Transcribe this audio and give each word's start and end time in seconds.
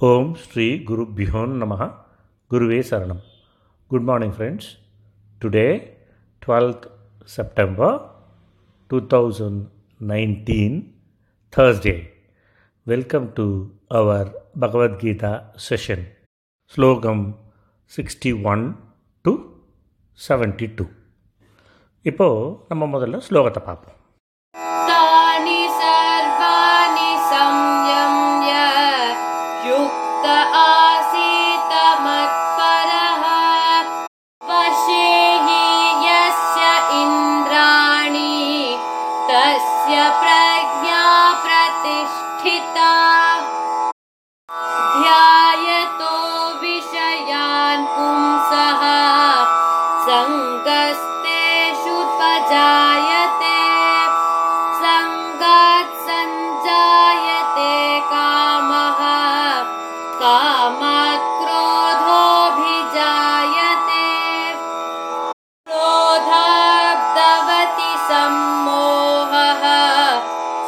ஓம் 0.00 0.30
ஸ்ரீ 0.42 0.66
குருபியோ 0.84 1.40
நம 1.54 1.74
குருவே 2.50 2.78
சரணம் 2.90 3.22
good 3.90 4.02
morning 4.02 4.34
friends 4.36 4.68
today 5.42 5.66
twelfth 6.42 6.86
September 7.28 7.98
two 8.90 9.00
thousand 9.08 9.60
nineteen 10.00 10.78
Thursday. 11.52 11.96
Welcome 12.86 13.32
to 13.32 13.44
our 13.90 14.18
Bhagavad 14.54 14.92
Gita 15.00 15.30
session. 15.58 16.00
ஸ்லோகம் 16.72 17.22
sixty 17.90 18.30
one 18.44 18.62
to 19.24 19.32
seventy 20.18 20.66
two 20.74 20.84
இப்போது 22.04 22.52
நம்ம 22.68 22.86
முதல்ல 22.86 23.20
ஸ்லோகத்தை 23.28 23.62
பார்ப்போம் 23.64 23.93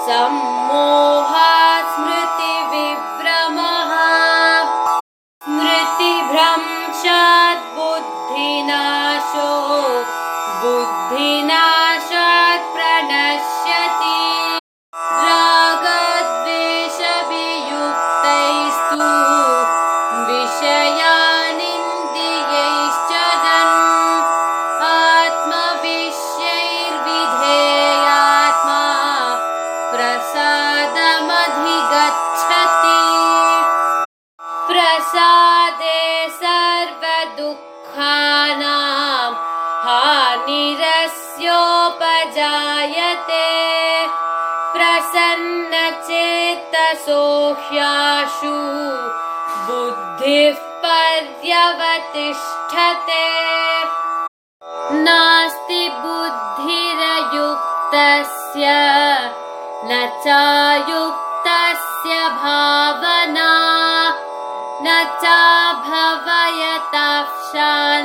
some 0.08 0.47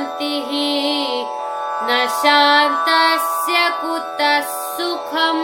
शान्तिः 0.03 0.49
न 1.87 2.07
शान्तस्य 2.21 3.69
कुतः 3.81 4.41
सुखम् 4.75 5.43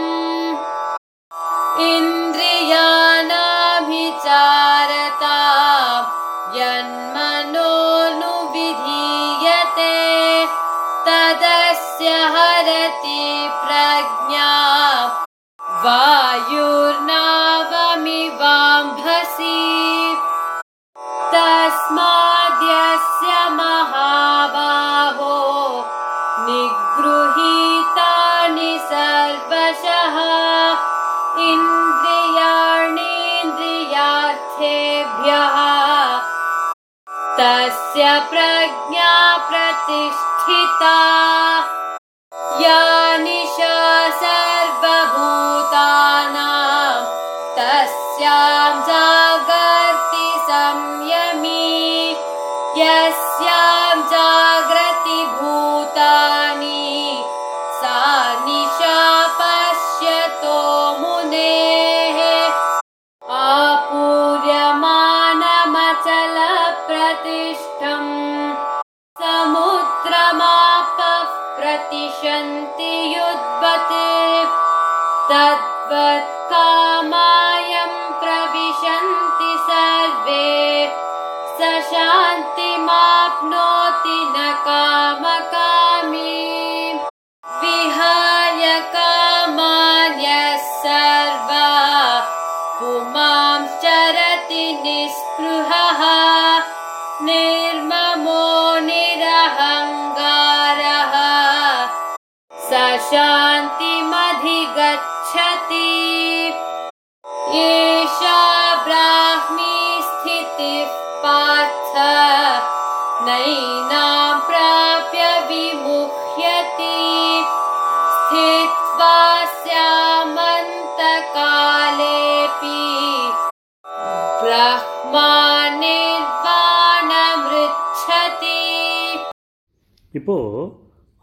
இப்போது 130.29 130.65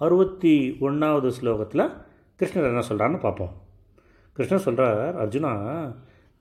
அறுபத்தி 0.00 0.52
ஒன்றாவது 0.78 1.28
ஸ்லோகத்தில் 1.30 1.82
கிருஷ்ணர் 2.40 2.66
என்ன 2.68 2.80
சொல்கிறான்னு 2.88 3.18
பார்ப்போம். 3.20 3.52
கிருஷ்ணர் 4.36 4.64
சொல்கிறார் 4.64 5.02
அர்ஜுனா 5.16 5.52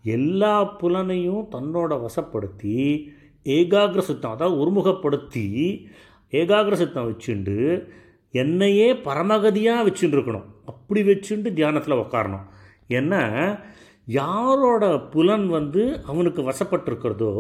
எல்லா 0.04 0.54
புலனையும் 0.80 1.44
தன்னோட 1.52 1.92
வசப்படுத்தி 2.02 2.78
ஏகாகிர 3.46 4.00
சித்தம் 4.00 4.32
அதாவது 4.32 4.58
ஒருமுகப்படுத்தி 4.58 5.46
ஏகாகிர 6.34 6.74
சித்தம் 6.74 7.08
வச்சுண்டு 7.08 7.58
என்னையே 8.34 8.90
பரமகதியாக 9.04 9.86
வச்சுட்டு 9.90 10.18
இருக்கணும் 10.18 10.50
அப்படி 10.66 11.04
வச்சுட்டு 11.04 11.52
தியானத்தில் 11.54 12.02
உட்காரணும் 12.02 12.50
ஏன்னா 12.90 13.22
யாரோட 14.08 14.84
புலன் 15.10 15.48
வந்து 15.50 15.86
அவனுக்கு 16.06 16.42
வசப்பட்டிருக்கிறதோ 16.42 17.32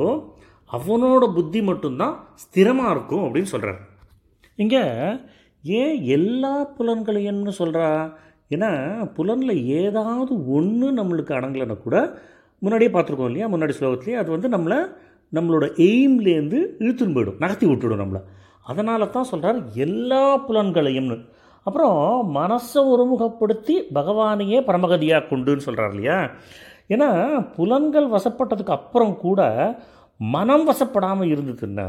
அவனோட 0.69 1.25
புத்தி 1.33 1.61
மட்டும்தான் 1.63 2.15
ஸ்திரமாக 2.35 2.95
இருக்கும் 2.95 3.25
அப்படின்னு 3.25 3.53
சொல்கிறார் 3.55 3.83
இங்கே 4.55 4.83
ஏன் 5.63 6.03
எல்லா 6.03 6.75
புலன்களையும்னு 6.77 7.53
சொல்கிறா 7.59 8.13
ஏன்னா 8.49 8.69
புலனில் 9.13 9.65
ஏதாவது 9.65 10.33
ஒன்று 10.45 10.87
நம்மளுக்கு 10.91 11.31
அடங்கலைன்னா 11.37 11.77
கூட 11.77 11.97
முன்னாடியே 12.59 12.91
பார்த்துருக்கோம் 12.91 13.25
இல்லையா? 13.25 13.47
முன்னாடி 13.47 13.73
ஸ்லோகத்துலேயே 13.79 14.13
அது 14.13 14.29
வந்து 14.31 14.49
நம்மளை 14.49 14.77
நம்மளோட 15.33 15.65
எய்ம்லேருந்து 15.87 16.59
இழுத்துன்னு 16.79 17.15
போயிடும். 17.15 17.39
நகர்த்தி 17.39 17.65
விட்டுடும் 17.67 18.01
நம்மளை. 18.03 18.21
அதனால 18.63 19.05
தான் 19.05 19.23
சொல்கிறார் 19.23 19.59
எல்லா 19.73 20.47
புலன்களையும்னு. 20.47 21.17
அப்புறம் 21.63 21.99
மனசை 22.35 22.81
ஒருமுகப்படுத்தி 22.93 23.75
பகவானையே 23.93 24.59
பரமகதியாக 24.61 25.27
கொண்டுன்னு 25.29 25.57
சொல்கிறார் 25.57 25.89
இல்லையா? 25.89 26.29
ஏன்னா 26.89 27.09
புலன்கள் 27.55 28.07
வசப்பட்டதுக்கு 28.07 28.75
அப்புறம் 28.79 29.17
கூட 29.17 29.41
மனம் 30.17 30.69
வசப்படாமல் 30.69 31.31
இருந்ததுன்னா 31.35 31.87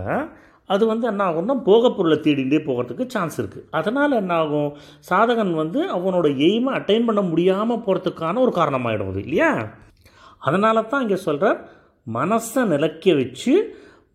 அது 0.68 0.86
வந்து 0.86 1.06
என்ன 1.06 1.24
ஆகும்னா 1.24 1.62
போகப் 1.62 1.96
பொருளை 1.96 2.18
தேடிண்டே 2.18 2.58
போகிறதுக்கு 2.64 3.06
சான்ஸ் 3.06 3.40
இருக்குது 3.40 3.66
அதனால் 3.70 4.12
என்ன 4.12 4.34
ஆகும்? 4.34 4.76
சாதகன் 5.10 5.54
வந்து 5.54 5.80
அவனோட 5.92 6.36
எய்மை 6.36 6.74
அட்டைன் 6.74 7.04
பண்ண 7.04 7.20
முடியாமல் 7.20 7.82
போகிறதுக்கான 7.86 8.38
ஒரு 8.38 8.52
காரணமாகிடும் 8.52 9.08
அது 9.08 9.20
இல்லையா? 9.20 9.68
அதனால 10.38 10.82
தான் 10.82 11.00
இங்கே 11.00 11.16
சொல்கிறார் 11.16 11.68
மனசை 12.06 12.64
நிலைக்க 12.64 13.14
வச்சு 13.14 13.54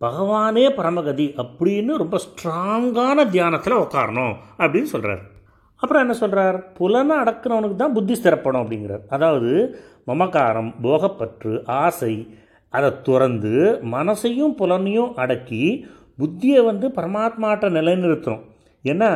பகவானே 0.00 0.68
பரமகதி 0.76 1.34
அப்படின்னு 1.38 1.96
ரொம்ப 1.96 2.18
ஸ்ட்ராங்கான 2.18 3.30
தியானத்தில் 3.30 3.74
உட்காரணும் 3.74 4.34
அப்படின்னு 4.58 4.82
சொல்கிறார் 4.82 5.22
அப்புறம் 5.76 6.02
என்ன 6.02 6.12
சொல்கிறார் 6.12 6.72
புலனை 6.72 7.16
அடக்குனவனுக்கு 7.16 7.74
தான் 7.74 7.92
புத்தி 7.92 8.14
சிறப்பணும் 8.14 8.62
அப்படிங்கிறார். 8.62 9.02
அதாவது 9.08 9.50
மமகாரம் 10.06 10.74
போகப்பற்று 10.82 11.62
ஆசை 11.66 12.14
அதை 12.70 12.90
துறந்து 13.02 13.80
மனசையும் 13.90 14.54
புலனையும் 14.58 15.12
அடக்கி 15.14 15.86
புத்தியை 16.22 16.60
வந்து 16.70 16.88
பரமாத்மாட்ட 16.98 17.68
நிலைநிறுத்தணும் 17.78 18.46
ஏன்னா 18.84 19.10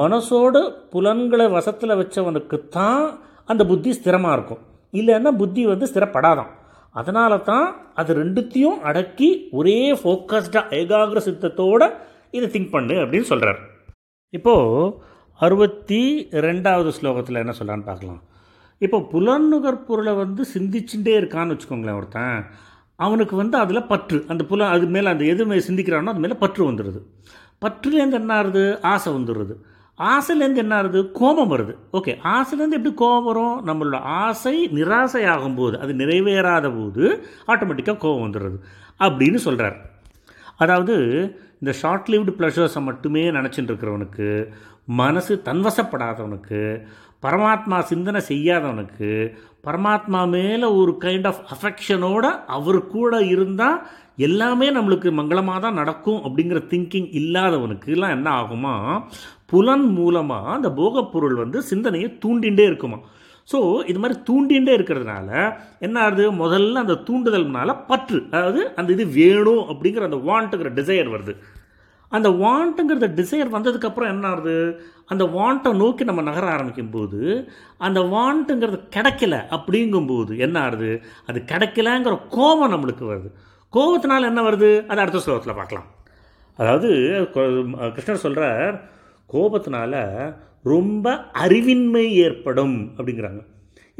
மனசோட 0.00 0.56
புலன்களை 0.92 1.46
வசத்தில் 1.54 1.98
வச்சவனுக்கு 2.00 2.56
தான் 2.76 3.02
அந்த 3.50 3.62
புத்தி 3.70 3.90
ஸ்திரமாக 3.98 4.36
இருக்கும். 4.36 4.62
இல்லைன்னா 5.00 5.30
புத்தி 5.40 5.62
வந்து 5.70 5.86
ஸ்திரப்படாதான். 5.90 6.52
அதனால 7.00 7.32
தான் 7.48 7.66
அது 8.00 8.10
ரெண்டுத்தையும் 8.20 8.78
அடக்கி 8.88 9.28
ஒரே 9.58 9.78
ஃபோக்கஸ்டாக 10.00 10.74
ஏகாகிர 10.78 11.20
சித்தத்தோடு 11.28 11.86
இதை 12.36 12.46
திங்க் 12.54 12.74
பண்ணு 12.74 12.94
அப்படின்னு 13.02 13.28
சொல்கிறார் 13.30 13.60
இப்போது 14.38 14.92
அறுபத்தி 15.40 16.02
ரெண்டாவது 16.46 16.90
ஸ்லோகத்தில் 16.98 17.40
என்ன 17.42 17.52
சொல்கிறான்னு 17.58 17.88
பார்க்கலாம். 17.88 18.20
இப்போ 18.80 18.98
புலன் 19.12 19.48
பொருளை 19.88 20.12
வந்து 20.22 20.42
சிந்திச்சுட்டே 20.54 21.14
இருக்கான்னு 21.20 21.54
வச்சுக்கோங்களேன் 21.54 21.98
ஒருத்தன். 22.00 22.38
அவனுக்கு 22.98 23.36
வந்து 23.36 23.56
அதில் 23.58 23.86
பற்று. 23.86 24.18
அந்த 24.28 24.44
புல 24.44 24.66
அது 24.68 24.86
மேலே 24.86 25.08
அந்த 25.08 25.24
எது 25.24 25.44
சிந்திக்கிறானோ 25.68 26.12
அது 26.14 26.18
மேலே 26.18 26.34
பற்று 26.34 26.70
வந்துடுது 26.70 27.00
பற்றுலேருந்து 27.62 28.12
என்ன 28.12 28.34
ஆகுது 28.34 28.78
ஆசை 28.82 29.12
வந்துடுறது 29.12 29.54
ஆசைலேருந்து 29.98 30.62
என்ன 30.62 30.74
ஆகுது 30.74 31.10
கோபம் 31.12 31.50
வருது. 31.50 31.72
ஓகே 31.92 32.12
ஆசைலேருந்து 32.36 32.78
எப்படி 32.78 32.94
கோபம் 32.94 33.24
வரும்? 33.24 33.56
நம்மளோட 33.66 33.98
ஆசை 34.22 34.54
நிராசையாகும் 34.72 35.54
போது 35.54 35.78
அது 35.78 35.92
நிறைவேறாத 35.94 36.66
போது 36.70 37.04
ஆட்டோமேட்டிக்காக 37.46 37.96
கோபம் 37.96 38.24
வந்துடுறது 38.26 38.58
அப்படின்னு 38.98 39.34
சொல்கிறார் 39.34 39.76
அதாவது 40.56 40.96
இந்த 41.60 41.72
ஷார்ட் 41.72 42.10
லிவ்டு 42.10 42.32
ப்ளஷர்ஸை 42.38 42.82
மட்டுமே 42.82 43.30
நினச்சிட்டு 43.30 43.70
இருக்கிறவனுக்கு 43.70 44.28
மனசு 44.84 45.42
தன்வசப்படாதவனுக்கு 45.44 46.60
பரமாத்மா 47.22 47.78
சிந்தனை 47.80 48.20
செய்யாதவனுக்கு 48.28 49.10
பரமாத்மா 49.66 50.20
மேலே 50.28 50.66
ஒரு 50.80 50.92
கைண்ட் 51.00 51.26
ஆஃப் 51.26 51.42
அஃபெக்ஷனோட 51.54 52.24
அவர் 52.46 52.80
கூட 52.86 53.22
இருந்தால் 53.24 53.78
எல்லாமே 54.18 54.66
நம்மளுக்கு 54.70 55.08
மங்களமாக 55.10 55.60
தான் 55.60 55.78
நடக்கும் 55.80 56.20
அப்படிங்கிற 56.24 56.58
திங்கிங் 56.72 57.08
இல்லாதவனுக்குலாம் 57.20 58.14
என்ன 58.16 58.28
ஆகுமா? 58.40 58.74
புலன் 59.46 59.86
மூலமாக 59.98 60.52
அந்த 60.52 60.68
போகப்பொருள் 60.80 61.34
வந்து 61.34 61.62
சிந்தனையை 61.62 62.08
தூண்டிகிட்டே 62.24 62.64
இருக்குமா? 62.70 62.98
ஸோ 63.48 63.58
இது 63.86 63.98
மாதிரி 63.98 64.16
தூண்டிகிட்டே 64.28 64.72
இருக்கிறதுனால 64.78 65.30
என்ன 65.86 65.96
ஆகுது? 66.00 66.24
முதல்ல 66.42 66.82
அந்த 66.84 67.00
தூண்டுதல்னால 67.08 67.70
பற்று 67.86 68.18
அதாவது 68.30 68.60
அந்த 68.76 68.92
இது 68.92 69.06
வேணும் 69.18 69.64
அப்படிங்கிற 69.70 70.04
அந்த 70.10 70.20
வாண்ட்டுங்கிற 70.28 70.70
டிசையர் 70.78 71.12
வருது. 71.14 71.34
அந்த 72.16 72.28
வாண்ட்டுங்கிறத 72.42 73.06
டிசையர் 73.18 73.54
வந்ததுக்கப்புறம் 73.56 74.12
என்ன 74.14 74.26
ஆகுது? 74.32 74.56
அந்த 75.12 75.24
வாண்ட்டை 75.36 75.72
நோக்கி 75.80 76.04
நம்ம 76.08 76.22
நகர 76.28 76.46
ஆரம்பிக்கும் 76.54 76.92
போது 76.94 77.20
அந்த 77.86 78.00
வாண்ட்டுங்கிறது 78.14 78.78
கிடைக்கல 78.96 79.34
அப்படிங்கும்போது 79.56 80.32
என்ன 80.46 80.56
ஆகுது? 80.66 80.90
அது 81.28 81.38
கிடைக்கலங்கிற 81.52 82.14
கோபம் 82.36 82.72
நம்மளுக்கு 82.74 83.04
வருது. 83.12 83.30
கோபத்தினால 83.72 84.28
என்ன 84.30 84.42
வருது? 84.48 84.70
அது 84.90 85.02
அடுத்த 85.04 85.22
ஸ்லோகத்தில் 85.24 85.58
பார்க்கலாம். 85.60 85.88
அதாவது 86.60 86.90
கிருஷ்ணர் 87.94 88.24
சொல்கிறார் 88.26 88.76
கோபத்தினால 89.34 89.94
ரொம்ப 90.72 91.14
அறிவின்மை 91.44 92.04
ஏற்படும் 92.26 92.76
அப்படிங்கிறாங்க. 92.96 93.42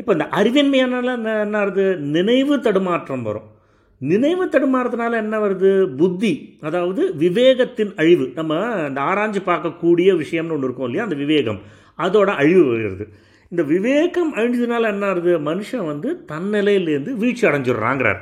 இப்போ 0.00 0.12
இந்த 0.16 0.26
அறிவின்மையானால 0.38 1.10
என்ன 1.18 1.34
என்ன 1.44 1.56
ஆகுது? 1.58 1.84
நினைவு 2.16 2.54
தடுமாற்றம் 2.60 3.26
வரும். 3.28 3.48
நினைவு 3.98 4.46
தடுமாறதுனால 4.46 5.12
என்ன 5.12 5.38
வருது? 5.38 5.96
புத்தி. 5.96 6.58
அதாவது 6.60 7.14
விவேகத்தின் 7.18 7.96
அழிவு. 7.96 8.30
நம்ம 8.34 8.54
இந்த 8.88 9.00
ஆராய்ஞ்சு 9.00 9.38
பார்க்கக்கூடிய 9.46 10.22
விஷயம்னு 10.22 10.52
ஒன்று 10.52 10.64
இருக்கும் 10.64 10.84
இல்லையா? 10.84 11.02
அந்த 11.02 11.14
விவேகம். 11.14 11.60
அதோட 11.98 12.26
அழிவு 12.26 12.64
வருகிறது 12.64 13.08
இந்த 13.50 13.62
விவேகம் 13.62 14.34
அழிஞ்சதுனால 14.34 14.82
என்ன 14.82 15.06
ஆகுது? 15.06 15.38
மனுஷன் 15.38 15.86
வந்து 15.86 16.24
தன்னிலையிலேருந்து 16.32 17.12
வீழ்ச்சி 17.12 17.46
அடைஞ்சிடுறாங்கிறார். 17.46 18.18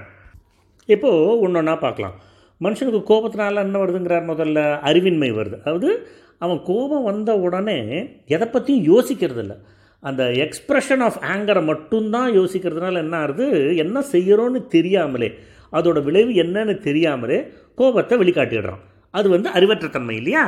இப்போது 0.86 1.40
ஒன்று 1.40 1.58
ஒன்றா 1.58 1.76
பார்க்கலாம். 1.76 2.12
மனுஷனுக்கு 2.60 3.02
கோபத்தினால 3.08 3.54
என்ன 3.54 3.78
வருதுங்கிறார் 3.78 4.24
முதல்ல? 4.24 4.78
அறிவின்மை 4.84 5.30
வருது. 5.30 5.60
அதாவது 5.60 6.06
அவன் 6.38 6.60
கோபம் 6.64 7.02
வந்த 7.02 7.34
உடனே 7.34 8.08
எதை 8.26 8.48
பற்றியும் 8.48 8.96
யோசிக்கிறதில்ல. 8.96 9.56
அந்த 10.00 10.24
எக்ஸ்ப்ரெஷன் 10.24 10.98
ஆஃப் 10.98 11.22
ஆங்கரை 11.22 11.64
மட்டும்தான் 11.64 12.32
யோசிக்கிறதுனால 12.32 12.92
என்ன 12.92 13.16
ஆகுது? 13.16 13.76
என்ன 13.76 14.04
செய்கிறோன்னு 14.12 14.66
தெரியாமலே. 14.66 15.34
அதோட 15.72 16.02
விளைவு 16.02 16.32
என்னன்னு 16.44 16.78
தெரியாமலே 16.78 17.38
கோபத்தை 17.74 18.18
வெளிக்காட்டிடுறான். 18.18 18.82
அது 19.14 19.28
வந்து 19.28 19.48
அறிவற்ற 19.48 19.88
தன்மை 19.88 20.16
இல்லையா? 20.16 20.44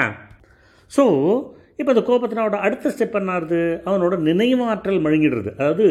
ஸோ 0.90 1.04
இப்போ 1.78 1.92
இந்த 1.92 2.02
கோபத்தினோட 2.02 2.56
அடுத்த 2.58 2.90
ஸ்டெப் 2.90 3.16
என்ன 3.16 3.58
அவனோட 3.84 4.16
நினைவாற்றல் 4.20 5.00
மழுங்கிடுறது 5.00 5.50
அதாவது 5.56 5.86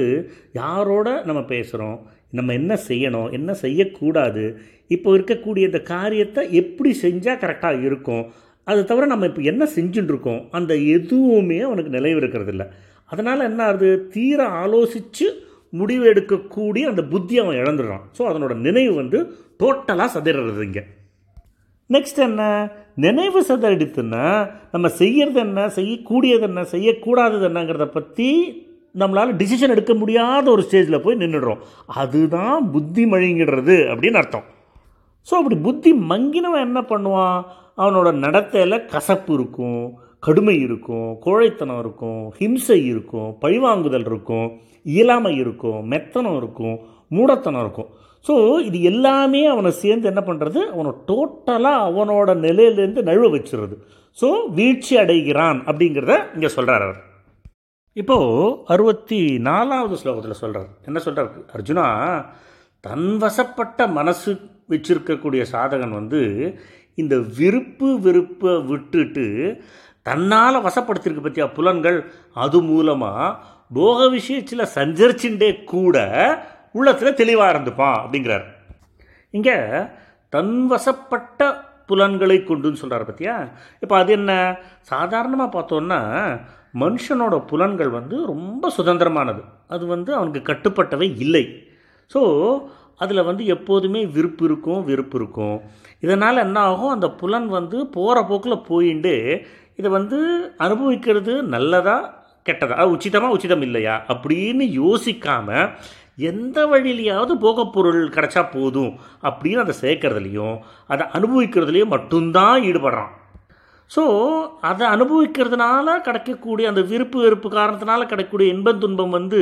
யாரோட 0.54 1.24
நம்ம 1.26 1.42
பேசுகிறோம் 1.50 1.98
நம்ம 2.30 2.54
என்ன 2.54 2.78
செய்யணும் 2.88 3.32
என்ன 3.32 3.54
செய்யக்கூடாது 3.54 4.44
இப்போ 4.88 5.18
இருக்கக்கூடிய 5.18 5.58
இந்த 5.58 5.82
காரியத்தை 5.82 6.52
எப்படி 6.52 6.92
செஞ்சால் 7.02 7.38
கரெக்டாக 7.38 7.82
இருக்கும் 7.82 8.24
அது 8.68 8.86
தவிர 8.86 9.06
நம்ம 9.06 9.26
இப்போ 9.26 9.42
என்ன 9.42 9.68
செஞ்சுட்டுருக்கோம் 9.76 10.42
அந்த 10.52 10.74
எதுவுமே 10.76 11.60
அவனுக்கு 11.60 11.90
நிலைவு 11.90 12.18
இருக்கிறது 12.18 12.52
இல்லை 12.52 12.68
அதனால் 13.10 13.40
என்ன 13.40 13.64
ஆகுது? 13.64 14.10
தீர 14.14 14.48
ஆலோசித்து 14.58 15.26
முடிவு 15.80 16.04
எடுக்கக்கூடிய 16.12 16.84
அந்த 16.92 17.02
புத்தி 17.14 17.36
அவன் 17.44 17.60
இழந்துடுறான். 17.62 18.04
ஸோ 18.18 18.22
அதனோட 18.30 18.54
நினைவு 18.66 18.94
வந்து 19.02 19.20
டோட்டலாக 19.62 20.10
சதிடுறது 20.16 20.64
இங்கே. 20.68 20.84
நெக்ஸ்ட் 21.90 22.20
என்ன? 22.28 22.42
நினைவு 23.06 23.40
சதடித்துன்னா 23.48 24.26
நம்ம 24.74 24.88
செய்கிறது 25.00 25.40
என்ன? 25.40 25.62
செய்யக்கூடியது 25.78 26.46
என்ன? 26.50 26.62
செய்யக்கூடாதது 26.74 27.46
என்னங்கிறத 27.50 27.88
பற்றி 27.98 28.30
நம்மளால் 29.02 29.38
டிசிஷன் 29.42 29.74
எடுக்க 29.76 29.94
முடியாத 29.94 30.46
ஒரு 30.52 30.62
ஸ்டேஜில் 30.68 31.04
போய் 31.04 31.22
நின்றுடுறோம் 31.22 31.62
அதுதான் 32.02 32.58
புத்தி 32.74 33.04
மழுங்கிடுறது 33.06 33.78
அப்படின்னு 33.92 34.20
அர்த்தம். 34.22 34.46
ஸோ 35.28 35.34
அப்படி 35.40 35.58
புத்தி 35.68 35.92
மங்கினவன் 36.12 36.66
என்ன 36.68 36.80
பண்ணுவான்? 36.92 37.40
அவனோட 37.82 38.10
நடத்தையில் 38.26 38.86
கசப்பு 38.86 39.32
இருக்கும் 39.34 39.82
கடுமை 40.20 40.56
இருக்கும் 40.66 41.10
கோழைத்தனம் 41.26 41.80
இருக்கும் 41.84 42.22
ஹிம்சை 42.40 42.78
இருக்கும் 42.92 43.30
பழிவாங்குதல் 43.42 44.08
இருக்கும். 44.12 44.48
இயலாமை 44.86 45.34
இருக்கும் 45.44 45.82
மெத்தனம் 45.94 46.38
இருக்கும் 46.42 46.78
மூடத்தனம் 47.18 47.64
இருக்கும். 47.66 47.90
ஸோ 48.26 48.36
இது 48.68 48.78
எல்லாமே 48.92 49.42
அவனை 49.54 49.72
சேர்ந்து 49.84 50.10
என்ன 50.12 50.22
பண்ணுறது 50.28 50.60
அவனை 50.74 50.92
டோட்டலாக 51.10 51.88
அவனோட 51.88 52.30
நிலையிலேருந்து 52.46 53.02
நழுவ 53.10 53.30
வச்சிருது. 53.36 53.76
ஸோ 54.18 54.28
வீழ்ச்சி 54.58 54.94
அடைகிறான் 55.04 55.60
அப்படிங்கிறத 55.70 56.16
இங்கே 56.36 56.52
சொல்கிறார் 56.58 56.86
அவர். 56.88 57.02
இப்போது 58.02 58.54
அறுபத்தி 58.74 59.20
நாலாவது 59.48 59.96
ஸ்லோகத்தில் 60.02 60.42
சொல்கிறார் 60.42 60.70
என்ன 60.90 61.00
சொல்கிறார் 61.06 61.32
அர்ஜுனா 61.56 61.88
தன் 62.84 63.10
வசப்பட்ட 63.24 63.88
மனசு 63.98 64.32
வச்சிருக்கக்கூடிய 64.72 65.42
சாதகன் 65.54 65.98
வந்து 66.00 66.22
இந்த 67.02 67.16
விருப்பு 67.40 67.90
வெறுப்பை 68.06 68.54
விட்டுட்டு 68.70 69.26
தன்னால் 70.06 70.66
வசப்படுத்தியிருக்கு 70.66 71.26
பற்றியா 71.26 71.46
புலன்கள்? 71.58 72.00
அது 72.44 72.58
மூலமாக 72.70 73.28
போக 73.72 74.10
விஷயத்தில் 74.10 74.72
சஞ்சரிச்சுட்டே 74.78 75.64
கூட 75.64 75.98
உள்ளத்தில் 76.72 77.20
தெளிவாக 77.22 77.54
இருந்துப்பான் 77.54 77.98
அப்படிங்கிறார். 78.04 78.46
இங்கே 79.30 79.58
தன்வசப்பட்ட 80.34 81.42
புலன்களை 81.88 82.38
கொண்டுன்னு 82.50 82.82
சொல்கிறார் 82.82 83.10
பற்றியா 83.10 83.36
இப்போ 83.80 83.96
அது 83.98 84.12
என்ன? 84.12 84.32
சாதாரணமாக 84.82 85.50
பார்த்தோன்னா 85.56 86.00
மனுஷனோட 86.84 87.36
புலன்கள் 87.46 87.90
வந்து 87.90 88.16
ரொம்ப 88.26 88.72
சுதந்திரமானது. 88.78 89.42
அது 89.68 89.84
வந்து 89.86 90.12
அவனுக்கு 90.16 90.42
கட்டுப்பட்டவை 90.54 91.08
இல்லை. 91.26 91.44
ஸோ 92.14 92.22
அதில் 92.98 93.28
வந்து 93.30 93.44
எப்போதுமே 93.46 94.02
விருப்பு 94.06 94.44
இருக்கும் 94.46 94.82
வெறுப்பு 94.84 95.18
இருக்கும். 95.20 95.58
இதனால் 96.00 96.38
என்ன 96.38 96.60
ஆகும்? 96.60 96.90
அந்த 96.90 97.08
புலன் 97.12 97.48
வந்து 97.48 97.78
போகிற 97.88 98.18
போக்கில் 98.30 98.66
போயிண்டு 98.70 99.46
இதை 99.76 99.90
வந்து 99.92 100.20
அனுபவிக்கிறது 100.58 101.34
நல்லதாக 101.54 102.22
கெட்டதா? 102.46 102.78
அது 102.82 102.96
உச்சிதமாக 102.96 103.36
உச்சிதம் 103.36 103.66
இல்லையா 103.68 103.96
அப்படின்னு 104.14 104.66
யோசிக்காமல் 104.82 105.68
எந்த 106.30 106.58
வழியிலையாவது 106.72 107.34
போகப்பொருள் 107.44 108.02
கிடச்சா 108.16 108.42
போதும் 108.56 108.92
அப்படின்னு 109.30 109.64
அதை 109.66 109.76
சேர்க்கறதுலையும் 109.84 110.56
அதை 110.94 111.04
அனுபவிக்கிறதுலையும் 111.18 111.94
மட்டும்தான் 111.96 112.66
ஈடுபடுறான். 112.70 113.12
ஸோ 113.92 114.04
அதை 114.70 114.86
அனுபவிக்கிறதுனால 114.96 115.96
கிடைக்கக்கூடிய 116.08 116.66
அந்த 116.72 116.82
விருப்பு 116.92 117.18
வெறுப்பு 117.24 117.50
காரணத்தினால 117.58 118.06
கிடைக்கக்கூடிய 118.12 118.54
இன்பம் 118.54 118.84
துன்பம் 118.84 119.16
வந்து 119.18 119.42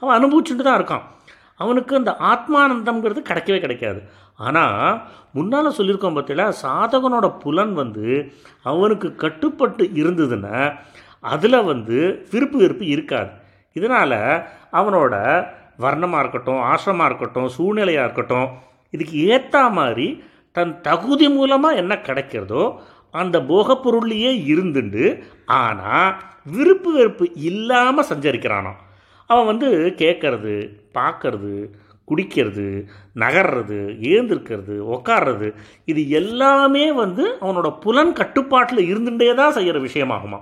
அவன் 0.00 0.16
அனுபவிச்சுட்டு 0.18 0.64
தான் 0.68 0.78
இருக்கான். 0.80 1.04
அவனுக்கு 1.62 1.92
அந்த 2.00 2.12
ஆத்மானந்தம்ங்கிறது 2.32 3.20
கிடைக்கவே 3.30 3.58
கிடைக்காது. 3.64 4.00
ஆனால் 4.46 4.78
முன்னால் 5.36 5.76
சொல்லியிருக்கோம் 5.76 6.16
பார்த்தீங்களா 6.16 6.48
சாதகனோட 6.62 7.26
புலன் 7.42 7.74
வந்து 7.82 8.06
அவனுக்கு 8.70 9.08
கட்டுப்பட்டு 9.22 9.84
இருந்ததுன்னா 10.00 10.56
அதில் 11.32 11.66
வந்து 11.70 11.98
விருப்பு 12.32 12.56
வெறுப்பு 12.62 12.84
இருக்காது. 12.94 13.30
இதனால் 13.76 14.20
அவனோட 14.80 15.14
வர்ணமாக 15.84 16.22
இருக்கட்டும் 16.22 16.60
ஆசிரமாக 16.72 17.08
இருக்கட்டும் 17.10 17.48
சூழ்நிலையாக 17.56 18.06
இருக்கட்டும் 18.06 18.48
இதுக்கு 18.94 19.16
ஏற்ற 19.34 19.62
மாதிரி 19.78 20.08
தன் 20.56 20.74
தகுதி 20.88 21.28
மூலமாக 21.36 21.80
என்ன 21.82 21.94
கிடைக்கிறதோ 22.08 22.64
அந்த 23.14 23.36
போகப்பொருள்லேயே 23.50 24.30
இருந்துண்டு. 24.52 25.04
ஆனால் 25.62 26.12
விருப்பு 26.54 26.90
வெறுப்பு 26.98 27.24
இல்லாமல் 27.48 28.08
சஞ்சரிக்கிறானோ. 28.10 28.72
அவன் 29.30 29.48
வந்து 29.50 29.68
கேட்கறது 30.02 30.54
பார்க்கறது 30.98 31.52
குடிக்கிறது 32.08 32.66
நகர்றது 33.22 33.78
ஏந்திருக்கிறது 34.14 34.74
உக்காடுறது 34.94 35.48
இது 35.90 36.00
எல்லாமே 36.20 36.86
வந்து 37.02 37.24
அவனோட 37.44 37.68
புலன் 37.84 38.12
கட்டுப்பாட்டில் 38.20 38.88
இருந்துட்டே 38.90 39.30
தான் 39.40 39.56
செய்கிற 39.58 39.78
விஷயமாகுமா. 39.86 40.40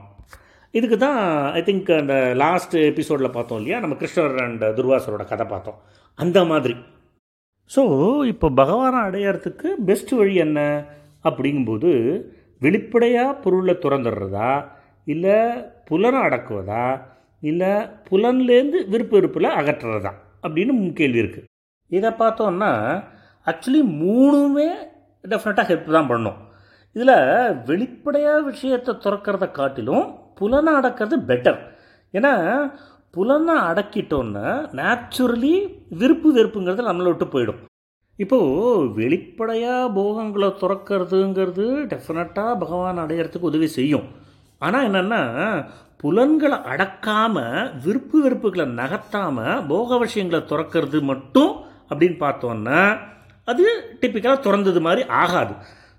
இதுக்கு 0.75 0.97
தான் 0.99 1.19
ஐ 1.59 1.61
திங்க் 1.62 1.91
அந்த 1.99 2.14
லாஸ்ட் 2.43 2.75
எபிசோடில் 2.91 3.35
பார்த்தோம் 3.35 3.59
இல்லையா? 3.59 3.79
நம்ம 3.81 3.95
கிருஷ்ணர் 4.00 4.37
அண்ட் 4.45 4.62
துர்வாசரோட 4.79 5.25
கதை 5.29 5.47
பார்த்தோம். 5.47 5.79
அந்த 6.19 6.45
மாதிரி. 6.45 6.75
ஸோ 7.71 7.83
இப்போ 8.26 8.49
பகவானை 8.50 9.00
அடையறதுக்கு 9.00 9.69
பெஸ்ட் 9.88 10.12
வழி 10.12 10.35
என்ன? 10.35 10.61
அப்படிங்கும்போது 11.25 11.91
வெளிப்படையாக 12.61 13.35
பொருளை 13.35 13.75
துறந்துடுறதா? 13.85 14.50
இல்லை 15.07 15.37
புலனை 15.85 16.21
அடக்குவதா? 16.21 16.85
இல்லை 17.43 17.73
புலன்லேருந்து 18.09 18.81
விருப்ப 18.88 19.14
வெறுப்பில் 19.19 19.57
அகற்றுறதா? 19.61 20.12
அப்படின்னு 20.45 20.93
கேள்வி 20.93 21.23
இருக்குது 21.23 21.49
இதை 21.91 22.11
பார்த்தோன்னா 22.23 22.73
ஆக்சுவலி 23.47 23.83
மூணுமே 24.02 24.69
டெஃபினட்டாக 25.25 25.69
ஹெல்ப் 25.71 25.97
தான் 25.99 26.11
பண்ணும். 26.12 26.38
இதில் 26.97 27.17
வெளிப்படையாக 27.64 28.47
விஷயத்தை 28.50 28.93
துறக்கிறத 29.05 29.47
காட்டிலும் 29.50 30.07
புலனை 30.39 30.73
அடக்கிறது 30.81 31.17
பெட்டர் 31.29 31.61
ஏன்னா 32.15 32.33
புலனை 33.15 33.55
அடக்கிட்டோன்னா 33.71 34.47
நேச்சுரலி 34.79 35.55
விருப்பு 36.01 36.29
வெறுப்புங்கிறது 36.37 36.89
நம்மளை 36.89 37.09
விட்டு 37.11 37.27
போயிடும். 37.35 37.61
இப்போது 38.19 38.89
வெளிப்படையாக 38.99 39.93
போகங்களை 39.99 40.49
துறக்கிறதுங்கிறது 40.62 41.67
டெஃபினட்டாக 41.93 42.59
பகவான் 42.62 43.03
அடையிறதுக்கு 43.05 43.51
உதவி 43.53 43.69
செய்யும். 43.79 44.07
ஆனால் 44.61 44.87
என்னென்னா 44.89 45.23
புலன்களை 46.03 46.59
அடக்காமல் 46.73 47.71
விருப்பு 47.85 48.17
வெறுப்புகளை 48.25 48.67
நகர்த்தாமல் 48.81 49.65
போக 49.71 49.99
விஷயங்களை 50.05 50.41
துறக்கிறது 50.53 51.01
மட்டும் 51.11 51.53
அப்படின்னு 51.91 52.19
பார்த்தோன்னா 52.27 52.81
அது 53.49 53.65
டிப்பிக்கலாக 54.01 54.45
திறந்தது 54.47 54.81
மாதிரி 54.87 55.03
ஆகாது. 55.23 55.55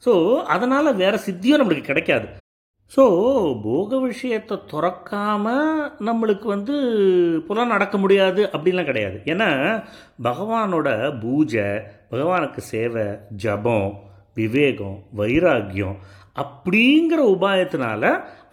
ஸோ 0.05 0.13
அதனால் 0.55 0.97
வேறு 1.01 1.19
சித்தியும் 1.27 1.61
நம்மளுக்கு 1.61 1.89
கிடைக்காது. 1.89 2.27
ஸோ 2.91 3.03
போக 3.61 3.99
விஷயத்தை 3.99 4.55
துறக்காமல் 4.71 5.69
நம்மளுக்கு 6.07 6.47
வந்து 6.55 6.73
புலன் 7.47 7.75
அடக்க 7.77 7.97
முடியாது 7.97 8.41
அப்படின்லாம் 8.53 8.89
கிடையாது. 8.89 9.17
ஏன்னா 9.25 9.47
பகவானோட 10.27 10.87
பூஜை 11.21 11.67
பகவானுக்கு 12.11 12.61
சேவை 12.71 13.05
ஜபம் 13.43 13.87
விவேகம் 14.33 14.97
வைராக்கியம் 15.19 15.97
அப்படிங்கிற 16.43 17.21
உபாயத்தினால 17.35 18.03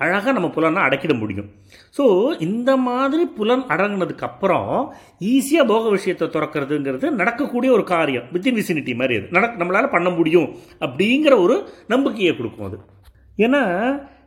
அழகாக 0.04 0.32
நம்ம 0.32 0.48
புலனை 0.48 0.80
அடக்கிட 0.86 1.12
முடியும். 1.18 1.48
ஸோ 1.98 2.04
இந்த 2.46 2.70
மாதிரி 2.86 3.24
புலன் 3.38 3.64
அடங்கினதுக்கு 3.74 4.26
அப்புறம் 4.28 4.70
ஈஸியாக 5.32 5.70
போக 5.72 5.90
விஷயத்தை 5.96 6.28
திறக்கிறதுங்கிறது 6.28 7.10
நடக்கக்கூடிய 7.20 7.72
ஒரு 7.72 7.84
காரியம். 7.84 8.26
வித்தின் 8.34 8.58
விசினிட்டி 8.60 8.94
மாதிரி 8.94 9.18
அது. 9.20 9.28
நடக்க 9.38 9.64
நம்மளால் 9.64 9.94
பண்ண 9.96 10.10
முடியும் 10.10 10.48
அப்படிங்கிற 10.86 11.36
ஒரு 11.46 11.56
நம்பிக்கையை 11.86 12.36
கொடுக்கும் 12.36 12.68
அது. 12.70 12.78
ஏன்னா 13.38 13.62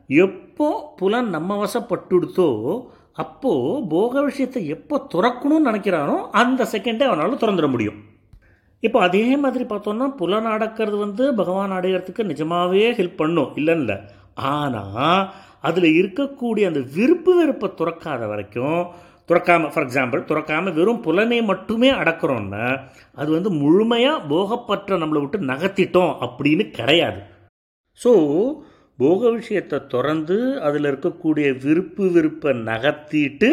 எப்போ 0.09 0.67
புலன் 0.99 1.29
நம்ம 1.29 1.57
வசப்பட்டுடுத்தோ 1.63 2.49
அப்போது 3.13 3.85
போக 3.87 4.21
விஷயத்தை 4.21 4.61
எப்போ 4.67 4.95
துறக்கணும்னு 5.13 5.67
நினைக்கிறானோ 5.69 6.15
அந்த 6.41 6.67
செகண்டே 6.71 7.05
அவனால் 7.09 7.41
திறந்துட 7.43 7.67
முடியும். 7.71 7.99
இப்போ 8.83 8.99
அதே 8.99 9.25
மாதிரி 9.43 9.63
பார்த்தோன்னா 9.63 10.07
புலன் 10.19 10.49
அடக்கிறது 10.53 10.97
வந்து 10.97 11.23
பகவான் 11.33 11.75
அடையிறதுக்கு 11.77 12.23
நிஜமாகவே 12.23 12.83
ஹெல்ப் 12.99 13.19
பண்ணும் 13.21 13.53
இல்லைன்னு 13.55 13.97
ஆனால் 14.51 15.21
அதில் 15.61 15.89
இருக்கக்கூடிய 15.99 16.63
அந்த 16.69 16.81
விருப்பு 16.95 17.33
வெறுப்பை 17.39 17.69
துறக்காத 17.79 18.27
வரைக்கும் 18.27 18.81
துறக்காமல் 19.29 19.71
ஃபார் 19.73 19.85
எக்ஸாம்பிள் 19.87 20.27
துறக்காமல் 20.29 20.75
வெறும் 20.79 21.01
புலனை 21.01 21.37
மட்டுமே 21.51 21.89
அடக்கிறோன்னா 21.91 22.65
அது 23.15 23.29
வந்து 23.31 23.49
முழுமையாக 23.49 24.25
போகப்பற்ற 24.31 24.97
நம்மளை 24.97 25.21
விட்டு 25.21 25.39
நகர்த்திட்டோம் 25.51 26.13
அப்படின்னு 26.25 26.65
கிடையாது. 26.71 27.21
ஸோ 27.99 28.11
போக 28.99 29.29
விஷயத்தை 29.31 29.77
திறந்து 29.87 30.37
அதில் 30.59 30.89
இருக்கக்கூடிய 30.91 31.47
விருப்பு 31.65 32.05
விருப்பை 32.11 32.51
நகர்த்திட்டு 32.69 33.49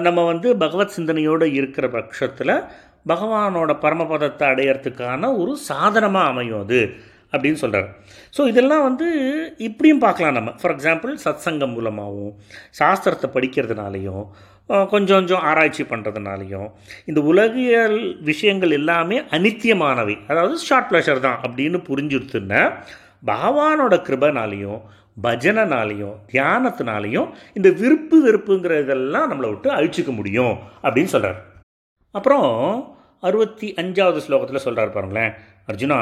நம்ம 0.00 0.24
வந்து 0.24 0.48
பகவத் 0.56 0.96
சிந்தனையோடு 0.96 1.46
இருக்கிற 1.52 1.86
பட்சத்தில் 1.88 2.54
பகவானோட 3.06 3.72
பரமபதத்தை 3.84 4.46
அடையிறதுக்கான 4.48 5.30
ஒரு 5.36 5.52
சாதனமாக 5.68 6.30
அமையும் 6.32 6.62
அது 6.64 6.80
அப்படின்னு 7.32 7.58
சொல்கிறார் 7.62 7.88
ஸோ 8.36 8.40
இதெல்லாம் 8.46 8.84
வந்து 8.88 9.06
இப்படியும் 9.58 10.04
பார்க்கலாம் 10.04 10.36
நம்ம. 10.38 10.52
ஃபார் 10.60 10.74
எக்ஸாம்பிள் 10.76 11.12
சத் 11.24 11.44
சங்கம் 11.46 11.74
மூலமாகவும் 11.76 12.32
சாஸ்திரத்தை 12.78 13.28
படிக்கிறதுனாலையும் 13.36 14.24
கொஞ்சம் 14.92 15.18
கொஞ்சம் 15.18 15.44
ஆராய்ச்சி 15.50 15.84
பண்ணுறதுனாலையும் 15.84 16.68
இந்த 17.04 17.20
உலகியல் 17.32 17.98
விஷயங்கள் 18.22 18.72
எல்லாமே 18.80 19.16
அனித்தியமானவை. 19.36 20.16
அதாவது 20.28 20.56
ஷார்ட் 20.68 20.90
ப்ளஷர் 20.90 21.24
தான் 21.26 21.38
அப்படின்னு 21.46 21.78
புரிஞ்சுருத்துன்னா 21.88 22.62
பகவானோட 23.26 23.94
கிருபனாலையும் 24.06 24.80
பஜனைனாலையும் 25.22 26.14
தியானத்தினாலையும் 26.32 27.28
இந்த 27.54 27.70
விருப்பு 27.70 28.16
வெறுப்புங்கிற 28.26 28.82
இதெல்லாம் 28.82 29.32
நம்மளை 29.32 29.48
விட்டு 29.48 29.70
அழிச்சிக்க 29.70 30.14
முடியும் 30.14 30.58
அப்படின்னு 30.82 31.12
சொல்கிறார் 31.14 31.44
அப்புறம் 32.10 32.48
அறுபத்தி 33.20 33.74
அஞ்சாவது 33.74 34.20
ஸ்லோகத்தில் 34.28 34.64
சொல்கிறார் 34.66 34.92
பாருங்களேன். 34.92 35.32
அர்ஜுனா 35.72 35.98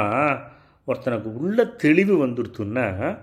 ஒருத்தனுக்கு 0.87 1.33
உள்ள 1.35 1.65
தெளிவு 1.65 2.27
வந்துடுத்துன்னா 2.27 3.19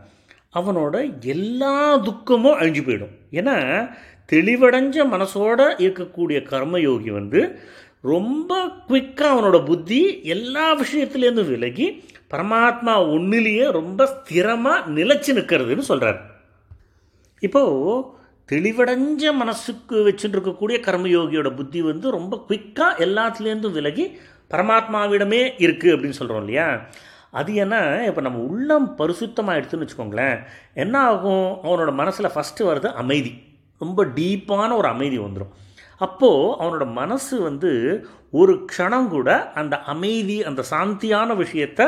அவனோட 0.54 1.24
எல்லா 1.24 1.96
துக்கமும் 1.98 2.60
அழிஞ்சு 2.60 2.82
போயிடும். 2.88 3.16
ஏன்னா 3.32 3.56
தெளிவடைஞ்ச 4.32 4.98
மனசோட 5.14 5.62
இருக்கக்கூடிய 5.78 6.38
கர்மயோகி 6.52 7.12
வந்து 7.12 7.60
ரொம்ப 8.02 8.68
குவிக்காக 8.88 9.34
அவனோட 9.34 9.66
புத்தி 9.66 10.24
எல்லா 10.24 10.82
விஷயத்துலேருந்து 10.82 11.48
விலகி 11.50 12.04
பரமாத்மா 12.34 13.12
ஒன்றிலேயே 13.12 13.72
ரொம்ப 13.72 14.04
ஸ்திரமாக 14.06 14.90
நிலச்சி 14.96 15.28
நிற்கிறதுன்னு 15.28 15.78
சொல்கிறார் 15.78 16.22
இப்போது 17.40 18.04
தெளிவடைஞ்ச 18.52 19.34
மனசுக்கு 19.34 20.08
வச்சுட்டு 20.08 20.36
இருக்கக்கூடிய 20.36 20.78
கர்மயோகியோட 20.80 21.56
புத்தி 21.56 21.82
வந்து 21.82 22.12
ரொம்ப 22.12 22.46
குயிக்காக 22.50 22.98
எல்லாத்துலேருந்தும் 22.98 23.72
விலகி 23.72 24.18
பரமாத்மாவிடமே 24.50 25.42
இருக்குது 25.58 25.94
அப்படின்னு 25.94 26.10
சொல்கிறோம் 26.10 26.40
இல்லையா? 26.40 26.86
அது 27.32 27.54
என்ன? 27.54 28.04
இப்போ 28.06 28.22
நம்ம 28.22 28.40
உள்ளம் 28.40 28.98
பரிசுத்தமாகிடுதுன்னு 28.98 29.88
வச்சுக்கோங்களேன். 29.88 30.44
என்ன 30.74 31.00
ஆகும்? 31.00 31.58
அவனோட 31.64 31.94
மனசில் 31.94 32.32
ஃபஸ்ட்டு 32.36 32.64
வருது 32.64 32.94
அமைதி. 32.94 33.42
ரொம்ப 33.80 34.06
டீப்பான 34.06 34.76
ஒரு 34.76 34.88
அமைதி 34.88 35.18
வந்துடும் 35.18 35.54
அப்போது 35.98 36.62
அவனோட 36.62 36.94
மனசு 36.94 37.42
வந்து 37.42 37.72
ஒரு 38.32 38.66
க்ஷணம் 38.72 39.08
கூட 39.08 39.52
அந்த 39.54 39.80
அமைதி 39.80 40.44
அந்த 40.44 40.64
சாந்தியான 40.72 41.36
விஷயத்தை 41.36 41.86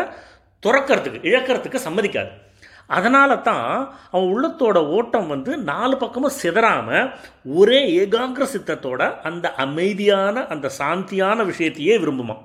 துறக்கிறதுக்கு 0.63 1.19
இழக்கிறதுக்கு 1.23 1.79
சம்மதிக்காது. 1.85 2.29
அதனால 2.87 3.37
தான் 3.37 3.95
அவன் 4.11 4.29
உள்ளத்தோட 4.33 4.87
ஓட்டம் 4.87 5.27
வந்து 5.27 5.57
நாலு 5.57 5.97
பக்கமும் 5.97 6.37
சிதறாமல் 6.43 7.13
ஒரே 7.45 8.05
ஏகாங்கிர 8.05 8.43
சித்தத்தோட 8.53 9.21
அந்த 9.21 9.53
அமைதியான 9.53 10.47
அந்த 10.47 10.71
சாந்தியான 10.79 11.45
விஷயத்தையே 11.45 11.95
விரும்புமா 11.99 12.35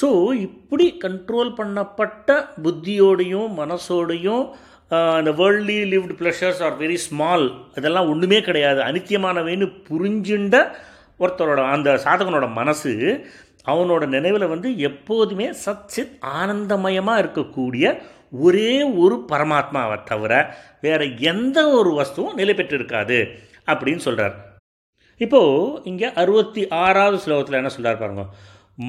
ஸோ 0.00 0.32
இப்படி 0.32 0.96
கண்ட்ரோல் 1.04 1.54
பண்ணப்பட்ட 1.56 2.46
புத்தியோடையும் 2.62 3.52
மனசோடையும் 3.56 4.54
அந்த 4.90 5.30
worldly 5.40 5.76
lived 5.92 6.14
pleasures 6.20 6.62
are 6.66 6.76
very 6.82 6.98
small 7.06 7.46
அதெல்லாம் 7.76 8.10
ஒன்றுமே 8.12 8.38
கிடையாது. 8.40 8.80
அனித்தியமானவைன்னு 8.80 9.66
புரிஞ்சுண்ட 9.88 10.56
ஒருத்தரோட 11.20 11.60
அந்த 11.74 11.90
சாதகனோட 12.04 12.46
மனசு 12.52 12.92
அவனோட 13.66 14.06
நினைவில் 14.06 14.52
வந்து 14.54 14.68
எப்போதுமே 14.88 15.46
சச்சித் 15.64 16.14
ஆனந்தமயமாக 16.40 17.22
இருக்கக்கூடிய 17.22 17.86
ஒரே 18.46 18.72
ஒரு 19.02 19.16
பரமாத்மாவை 19.30 19.96
தவிர 20.04 20.32
வேறு 20.80 21.06
எந்த 21.32 21.58
ஒரு 21.78 21.90
வஸ்துவும் 22.00 22.38
நிலை 22.40 22.54
பெற்றிருக்காது 22.54 23.18
அப்படின்னு 23.66 24.02
சொல்கிறார் 24.06 24.36
இப்போது 25.20 25.80
இங்கே 25.90 26.08
அறுபத்தி 26.22 26.62
ஆறாவது 26.84 27.18
ஸ்லோகத்தில் 27.24 27.60
என்ன 27.60 27.68
சொல்கிறார் 27.68 28.02
பாருங்க. 28.02 28.24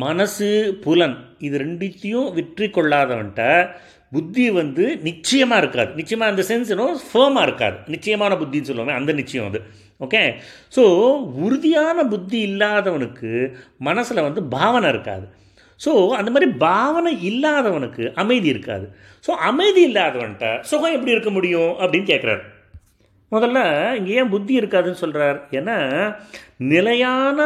மனசு 0.04 0.50
புலன் 0.84 1.16
இது 1.38 1.56
ரெண்டுத்தையும் 1.58 2.28
விற்றி 2.34 2.68
கொள்ளாதவன்ட்ட 2.70 3.44
புத்தி 4.12 4.46
வந்து 4.60 4.86
நிச்சயமாக 5.08 5.62
இருக்காது. 5.64 5.92
நிச்சயமாக 6.00 6.32
அந்த 6.34 6.44
சென்ஸ் 6.50 6.72
இன்னும் 6.74 7.02
ஃபேமாக 7.10 7.46
இருக்காது. 7.48 7.78
நிச்சயமான 7.96 8.36
புத்தின்னு 8.42 8.70
சொல்லுவோமே 8.70 8.96
அந்த 9.00 9.12
நிச்சயம் 9.20 9.50
அது. 9.50 9.60
ஓகே 10.06 10.22
ஸோ 10.76 10.84
உறுதியான 11.46 12.06
புத்தி 12.14 12.40
இல்லாதவனுக்கு 12.50 13.32
மனசில் 13.88 14.26
வந்து 14.28 14.44
பாவனை 14.56 14.90
இருக்காது. 14.94 15.26
ஸோ 15.82 15.92
அந்த 16.20 16.30
மாதிரி 16.36 16.48
பாவனை 16.64 17.12
இல்லாதவனுக்கு 17.30 18.06
அமைதி 18.22 18.48
இருக்காது. 18.54 18.86
ஸோ 19.26 19.32
அமைதி 19.50 19.82
இல்லாதவன்கிட்ட 19.90 20.48
சுகம் 20.70 20.96
எப்படி 20.98 21.16
இருக்க 21.16 21.32
முடியும் 21.38 21.72
அப்படின்னு 21.82 22.10
கேட்குறாரு 22.14 22.44
முதல்ல 23.32 23.60
இங்கே 23.98 24.14
ஏன் 24.20 24.32
புத்தி 24.34 24.54
இருக்காதுன்னு 24.60 25.02
சொல்கிறார் 25.02 25.40
ஏன்னா 25.58 25.78
நிலையான 26.72 27.40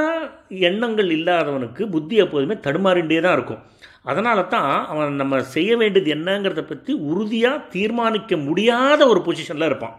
எண்ணங்கள் 0.68 1.10
இல்லாதவனுக்கு 1.18 1.84
புத்தி 1.96 2.16
எப்போதுமே 2.24 2.56
தடுமாறிண்டே 2.66 3.20
தான் 3.26 3.36
இருக்கும். 3.38 3.62
அதனால 4.06 4.40
தான் 4.54 4.72
அவன் 4.92 5.20
நம்ம 5.22 5.42
செய்ய 5.56 5.78
வேண்டியது 5.78 6.10
என்னங்கிறத 6.16 6.62
பற்றி 6.62 6.94
உறுதியாக 6.94 7.66
தீர்மானிக்க 7.76 8.38
முடியாத 8.48 9.02
ஒரு 9.08 9.20
பொசிஷனில் 9.28 9.70
இருப்பான். 9.70 9.96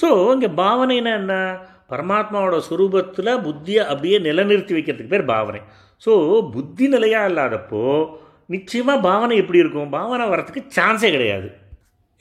ஸோ 0.00 0.08
இங்கே 0.32 0.50
பாவனைனா 0.62 1.12
என்ன? 1.20 1.34
பரமாத்மாவோட 1.92 2.58
சுரூபத்தில் 2.68 3.32
புத்தியை 3.46 3.82
அப்படியே 3.90 4.18
நிலைநிறுத்தி 4.18 4.74
வைக்கிறதுக்கு 4.76 5.14
பேர் 5.14 5.30
பாவனை. 5.32 5.60
ஸோ 6.04 6.12
புத்தி 6.50 6.88
நிலையாக 6.88 7.30
இல்லாதப்போ 7.32 7.82
நிச்சயமாக 8.54 9.04
பாவனை 9.08 9.36
எப்படி 9.42 9.62
இருக்கும்? 9.64 9.90
பாவனை 9.90 10.24
வரத்துக்கு 10.28 10.62
சான்ஸே 10.78 11.10
கிடையாது. 11.10 11.48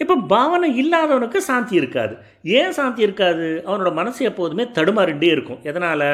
இப்போ 0.01 0.15
பாவனை 0.33 0.67
இல்லாதவனுக்கு 0.81 1.39
சாந்தி 1.47 1.73
இருக்காது. 1.75 2.13
ஏன் 2.59 2.75
சாந்தி 2.77 3.01
இருக்காது? 3.07 3.47
அவனோட 3.67 3.89
மனசு 3.99 4.21
எப்போதுமே 4.29 4.63
தடுமாறிண்டே 4.77 5.29
இருக்கும். 5.35 5.59
எதனால்? 5.63 6.07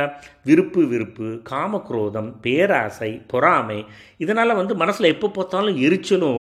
விருப்பு 0.48 0.82
விருப்பு 0.88 1.28
காமக்ரோதம் 1.52 2.30
பேராசை 2.46 3.12
பொறாமை. 3.34 3.80
இதனால் 4.18 4.60
வந்து 4.62 4.76
மனசில் 4.76 5.14
எப்போ 5.14 5.30
பார்த்தாலும் 5.30 5.80
எரிச்சலும் 5.88 6.36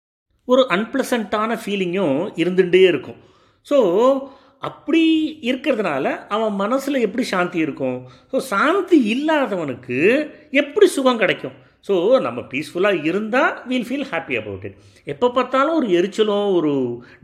ஒரு 0.48 0.62
அன்பிளசண்ட்டான 0.74 1.56
ஃபீலிங்கும் 1.62 2.20
இருந்துகிட்டே 2.42 2.84
இருக்கும். 2.92 3.18
ஸோ 3.70 3.78
அப்படி 4.68 5.02
இருக்கிறதுனால 5.50 6.06
அவன் 6.34 6.54
மனசில் 6.62 7.04
எப்படி 7.06 7.24
சாந்தி 7.32 7.58
இருக்கும்? 7.66 7.98
ஸோ 8.32 8.36
சாந்தி 8.52 8.98
இல்லாதவனுக்கு 9.14 9.98
எப்படி 10.62 10.86
சுகம் 10.96 11.20
கிடைக்கும்? 11.22 11.56
ஸோ 11.88 11.94
நம்ம 12.20 12.40
பீஸ்ஃபுல்லாக 12.52 13.06
இருந்தால் 13.10 13.54
we'll 13.68 13.86
feel 13.88 14.08
happy 14.10 14.34
about 14.40 14.64
it 14.64 14.76
எப்போ 15.12 15.26
பார்த்தாலும் 15.30 15.74
ஒரு 15.74 15.88
எரிச்சலும் 15.98 16.52
ஒரு 16.58 16.70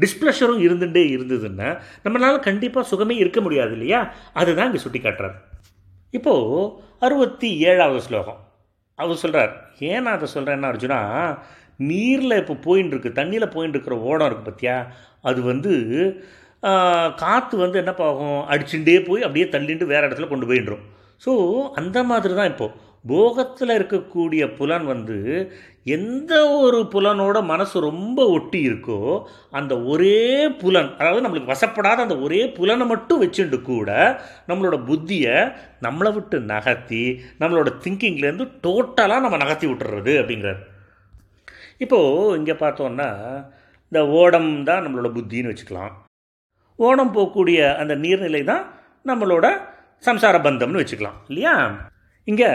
டிஸ்ப்ளஷரும் 0.00 0.62
இருந்துகிட்டே 0.66 1.04
இருந்ததுன்னா 1.16 1.68
நம்மளால் 2.04 2.46
கண்டிப்பாக 2.48 2.90
சுகமே 2.92 3.16
இருக்க 3.16 3.40
முடியாது 3.40 3.72
இல்லையா? 3.72 4.00
அதுதான் 4.40 4.68
இங்கே 4.70 4.82
சுட்டி 4.84 4.98
காட்டுறாரு 4.98 5.36
இப்போது 6.14 6.66
அறுபத்தி 7.06 7.48
ஏழாவது 7.70 8.00
ஸ்லோகம். 8.08 8.40
அவர் 8.98 9.22
சொல்கிறார் 9.22 9.52
ஏன் 9.90 10.02
நான் 10.02 10.16
அதை 10.18 10.28
சொல்கிறேன்னா 10.34 10.70
அர்ஜுனா 10.72 11.00
நீரில் 11.90 12.40
இப்போ 12.40 12.54
போயின்னு 12.66 12.92
இருக்கு 12.94 13.10
தண்ணியில் 13.20 13.52
போயின்னு 13.54 13.76
இருக்கிற 13.76 13.96
ஓடம் 14.08 14.28
இருக்குது 14.28 14.48
பார்த்தியா 14.48 14.76
அது 15.28 15.40
வந்து 15.42 15.72
காற்று 17.22 17.56
வந்து 17.64 17.78
என்ன 17.82 17.92
ஆகும்? 18.08 18.40
அடிச்சுட்டே 18.52 18.96
போய் 19.08 19.26
அப்படியே 19.26 19.46
தள்ளிட்டு 19.54 19.84
வேறு 19.92 20.06
இடத்துல 20.08 20.28
கொண்டு 20.28 20.48
போயிடுறோம் 20.50 20.84
ஸோ 21.26 21.32
அந்த 21.80 21.98
மாதிரி 22.10 22.34
தான் 22.34 22.50
இப்போது 22.52 22.74
போகத்தில் 23.10 23.72
இருக்கக்கூடிய 23.78 24.42
புலன் 24.58 24.86
வந்து 24.92 25.16
எந்த 25.96 26.32
ஒரு 26.60 26.78
புலனோட 26.92 27.38
மனசு 27.50 27.76
ரொம்ப 27.86 28.18
ஒட்டி 28.36 28.60
இருக்கோ 28.68 28.98
அந்த 29.58 29.74
ஒரே 29.92 30.22
புலன் 30.62 30.90
அதாவது 30.98 31.22
நம்மளுக்கு 31.24 31.52
வசப்படாத 31.52 32.04
அந்த 32.06 32.16
ஒரே 32.26 32.40
புலனை 32.56 32.87
மட்டும் 32.92 33.22
வச்சுட்டு 33.22 33.59
கூட 33.62 33.90
நம்மளோட 34.48 34.78
புத்தியை 34.88 35.37
நம்மளை 35.87 36.12
விட்டு 36.16 36.38
நகர்த்தி 36.52 37.04
நம்மளோட 37.40 37.70
திங்கிங்லேருந்து 37.85 38.48
டோட்டலாக 38.66 39.24
நம்ம 39.26 39.40
நகர்த்தி 39.44 39.68
விட்டுறது 39.70 40.14
அப்படிங்கிறார். 40.22 40.61
இப்போது 41.85 42.37
இங்கே 42.38 42.56
பார்த்தோன்னா 42.64 43.09
இந்த 43.92 44.00
ஓடம் 44.20 44.50
தான் 44.68 44.85
நம்மளோட 44.85 45.11
புத்தின்னு 45.16 45.52
வச்சுக்கலாம். 45.52 45.94
ஓடம் 46.78 47.14
போகக்கூடிய 47.14 47.61
அந்த 47.83 47.94
நீர்நிலை 48.04 48.42
தான் 48.52 48.64
நம்மளோட 49.11 49.46
சம்சார 50.06 50.37
பந்தம்னு 50.46 50.80
வச்சுக்கலாம் 50.83 51.20
இல்லையா? 51.28 51.54
இங்கே 52.28 52.50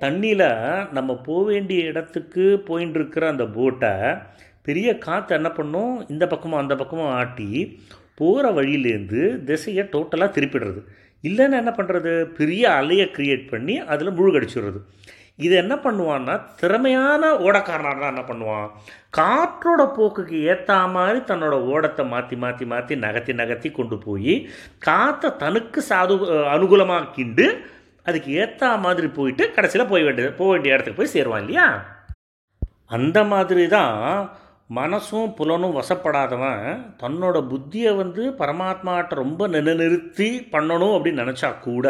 தண்ணியில் 0.00 0.48
நம்ம 0.96 1.10
போக 1.26 1.42
வேண்டிய 1.50 1.90
இடத்துக்கு 1.90 2.44
போயின்னு 2.68 2.98
இருக்கிற 2.98 3.24
அந்த 3.34 3.44
போட்டை 3.56 3.92
பெரிய 4.66 4.88
காற்று 5.04 5.32
என்ன 5.38 5.50
பண்ணும்? 5.58 5.92
இந்த 6.12 6.24
பக்கமும் 6.32 6.62
அந்த 6.62 6.74
பக்கமும் 6.80 7.14
ஆட்டி 7.20 7.48
போகிற 8.20 8.44
வழியிலேருந்து 8.58 9.22
திசையை 9.48 9.84
டோட்டலாக 9.94 10.34
திருப்பிடுறது. 10.36 10.80
இல்லைன்னா 11.24 11.56
என்ன 11.62 11.72
பண்ணுறது 11.78 12.12
பெரிய 12.38 12.62
அலையை 12.80 13.06
க்ரியேட் 13.16 13.44
பண்ணி 13.52 13.74
அதில் 13.92 14.16
முழுகடிச்சிடுறது. 14.18 14.80
இது 15.44 15.54
என்ன 15.64 15.74
பண்ணுவான்னா 15.84 16.34
திறமையான 16.60 17.30
ஓடக்காரனாக 17.46 17.98
தான் 18.00 18.12
என்ன 18.14 18.24
பண்ணுவான்? 18.30 18.66
காற்றோட 19.18 19.82
போக்குக்கு 19.98 20.38
ஏற்ற 20.52 20.74
மாதிரி 20.96 21.20
தன்னோட 21.30 21.56
ஓடத்தை 21.72 22.04
மாற்றி 22.14 22.36
மாற்றி 22.44 22.66
மாற்றி 22.72 22.96
நகர்த்தி 23.04 23.34
நகர்த்தி 23.42 23.70
கொண்டு 23.78 23.98
போய் 24.06 24.34
காற்றை 24.88 25.30
தனக்கு 25.44 25.82
சாது 25.90 26.16
அனுகூலமாக்கிண்டு 26.54 27.46
அதுக்கு 28.06 28.32
ஏற்ற 28.32 28.76
மாதிரி 28.76 29.06
போயிட்டு 29.06 29.52
கடைசியில் 29.52 29.86
போய் 29.86 30.02
வேண்டியது 30.02 30.32
போக 30.32 30.50
வேண்டிய 30.50 30.74
இடத்துக்கு 30.74 31.02
போய் 31.02 31.14
சேருவான் 31.14 31.38
இல்லையா? 31.38 31.84
அந்த 32.88 33.24
மாதிரி 33.24 33.68
தான் 33.68 34.30
மனசும் 34.70 35.34
புலனும் 35.36 35.76
வசப்படாதவன் 35.76 36.82
தன்னோட 37.02 37.48
புத்தியை 37.48 37.96
வந்து 37.96 38.30
பரமாத்மாட்ட 38.38 39.14
ரொம்ப 39.14 39.48
நிலைநிறுத்தி 39.48 40.50
பண்ணணும் 40.52 40.94
அப்படின்னு 40.96 41.22
நினச்சா 41.22 41.60
கூட 41.60 41.86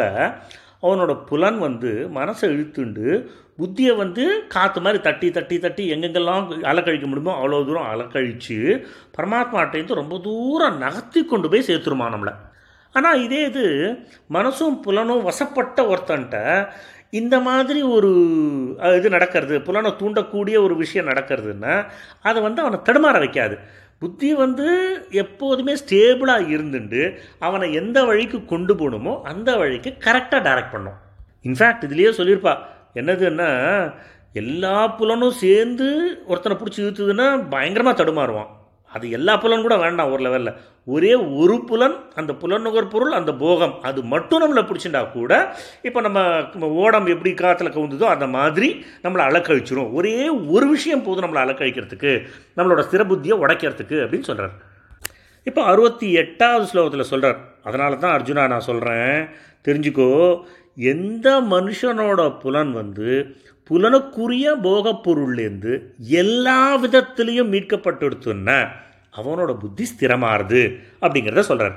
அவனோட 0.81 1.23
புலன் 1.25 1.59
வந்து 1.59 2.09
மனசை 2.13 2.49
இழுத்துண்டு 2.49 3.05
புத்தியை 3.57 3.95
வந்து 3.95 4.47
காற்று 4.47 4.81
மாதிரி 4.81 5.03
தட்டி 5.03 5.31
தட்டி 5.31 5.59
தட்டி 5.59 5.93
எங்கெங்கெல்லாம் 5.93 6.63
அலக்கழிக்க 6.63 7.07
முடியுமோ 7.07 7.35
அவ்வளோ 7.37 7.65
தூரம் 7.65 7.89
அலக்கழித்து 7.91 8.57
பரமாத்மாட்டையும் 9.17 9.93
ரொம்ப 9.93 10.19
தூரம் 10.19 10.77
நகர்த்தி 10.77 11.25
கொண்டு 11.25 11.49
போய் 11.49 11.67
சேர்த்துருமா 11.67 12.07
நம்மளை. 12.09 12.33
ஆனால் 12.95 13.21
இதே 13.25 13.41
இது 13.49 13.65
மனசும் 14.35 14.75
புலனும் 14.85 15.27
வசப்பட்ட 15.27 15.79
ஒருத்தன்ட்ட 15.91 16.37
இந்த 17.19 17.35
மாதிரி 17.47 17.81
ஒரு 17.95 18.11
இது 18.97 19.07
நடக்கிறது 19.15 19.55
புலனை 19.67 19.89
தூண்டக்கூடிய 20.01 20.55
ஒரு 20.65 20.75
விஷயம் 20.83 21.09
நடக்கிறதுன்னா 21.11 21.73
அதை 22.29 22.39
வந்து 22.45 22.63
அவனை 22.63 22.79
தடுமாற 22.87 23.17
வைக்காது. 23.23 23.55
புத்தி 24.01 24.29
வந்து 24.43 24.67
எப்போதுமே 25.23 25.73
ஸ்டேபிளாக 25.81 26.49
இருந்துட்டு 26.55 27.01
அவனை 27.47 27.67
எந்த 27.81 27.97
வழிக்கு 28.09 28.39
கொண்டு 28.53 28.73
போகணுமோ 28.79 29.13
அந்த 29.31 29.49
வழிக்கு 29.61 29.91
கரெக்டாக 30.05 30.41
டைரக்ட் 30.47 30.73
பண்ணும். 30.75 30.97
இன்ஃபேக்ட் 31.49 31.85
இதுலேயே 31.87 32.11
சொல்லியிருப்பா 32.19 32.55
என்னதுன்னா 33.01 33.51
எல்லா 34.41 34.75
புலனும் 34.99 35.39
சேர்ந்து 35.45 35.87
ஒருத்தனை 36.31 36.55
பிடிச்சி 36.57 36.79
இழுத்துதுன்னா 36.83 37.27
பயங்கரமாக 37.53 37.95
தடுமாறுவான். 38.01 38.51
அது 38.93 39.09
எல்லா 39.09 39.37
புலன் 39.37 39.61
கூட 39.61 39.77
வேண்டாம் 39.77 40.11
ஒரு 40.11 40.23
லெவலில் 40.23 40.55
ஒரே 40.83 41.15
ஒரு 41.15 41.63
புலன் 41.65 41.95
அந்த 42.15 42.33
புலன் 42.33 42.87
பொருள் 42.89 43.11
அந்த 43.11 43.33
போகம் 43.33 43.81
அது 43.81 44.03
மட்டும் 44.03 44.41
நம்மளை 44.41 44.63
பிடிச்சிட்டா 44.63 45.11
கூட 45.11 45.55
இப்போ 45.81 46.01
நம்ம 46.01 46.67
ஓடம் 46.67 47.07
எப்படி 47.07 47.31
காற்றுல 47.31 47.69
கவுந்ததோ 47.69 48.03
அந்த 48.03 48.27
மாதிரி 48.27 48.85
நம்மளை 49.03 49.25
அலக்கழிச்சிரும். 49.25 49.93
ஒரே 49.93 50.29
ஒரு 50.29 50.69
விஷயம் 50.69 51.03
போதும் 51.03 51.25
நம்மளை 51.25 51.43
அலக்கழிக்கிறதுக்கு 51.43 52.25
நம்மளோட 52.57 52.79
ஸ்திரபுத்தியை 52.79 53.37
உடைக்கிறதுக்கு 53.37 53.97
அப்படின்னு 53.99 54.19
சொல்கிறார் 54.19 54.51
இப்போ 55.43 55.63
அறுபத்தி 55.63 56.11
எட்டாவது 56.11 56.65
ஸ்லோகத்தில் 56.73 57.01
சொல்கிறார் 57.01 57.37
அதனால 57.63 57.95
தான் 57.95 58.19
அர்ஜுனா 58.19 58.47
நான் 58.47 58.59
சொல்கிறேன் 58.59 59.29
தெரிஞ்சுக்கோ 59.67 60.41
எந்த 60.77 61.41
மனுஷனோட 61.41 62.39
புலன் 62.39 62.71
வந்து 62.71 63.37
புலனுக்குரிய 63.69 64.45
போகப் 64.61 65.09
பொருள்லேருந்து 65.09 65.73
எல்லா 65.97 66.83
விதத்துலேயும் 66.83 67.51
மீட்கப்பட்டுடுத்துன்னா 67.53 68.67
அவனோட 69.15 69.59
புத்தி 69.59 69.83
ஸ்திரமாறுது 69.91 70.61
அப்படிங்கிறத 71.01 71.39
சொல்கிறார் 71.39 71.75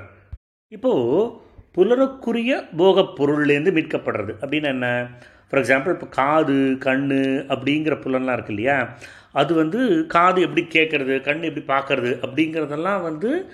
இப்போது 0.67 1.31
புலனுக்குரிய 1.75 2.51
போகப் 2.77 3.13
பொருள்லேருந்து 3.17 3.71
மீட்கப்படுறது 3.77 4.33
அப்படின்னு 4.41 4.63
என்ன? 4.63 5.07
ஃபார் 5.49 5.61
எக்ஸாம்பிள் 5.63 5.89
இப்போ 5.89 6.07
காது 6.07 6.77
கண் 6.79 7.09
அப்படிங்கிற 7.47 7.95
புலன்லாம் 8.03 8.33
இருக்கு 8.33 8.53
இல்லையா? 8.53 8.97
அது 9.31 9.53
வந்து 9.53 10.05
காது 10.07 10.41
எப்படி 10.41 10.67
கேட்குறது 10.69 11.21
கண் 11.21 11.41
எப்படி 11.41 11.65
பார்க்கறது 11.77 12.11
அப்படிங்கிறதெல்லாம் 12.25 13.01
வந்து 13.01 13.49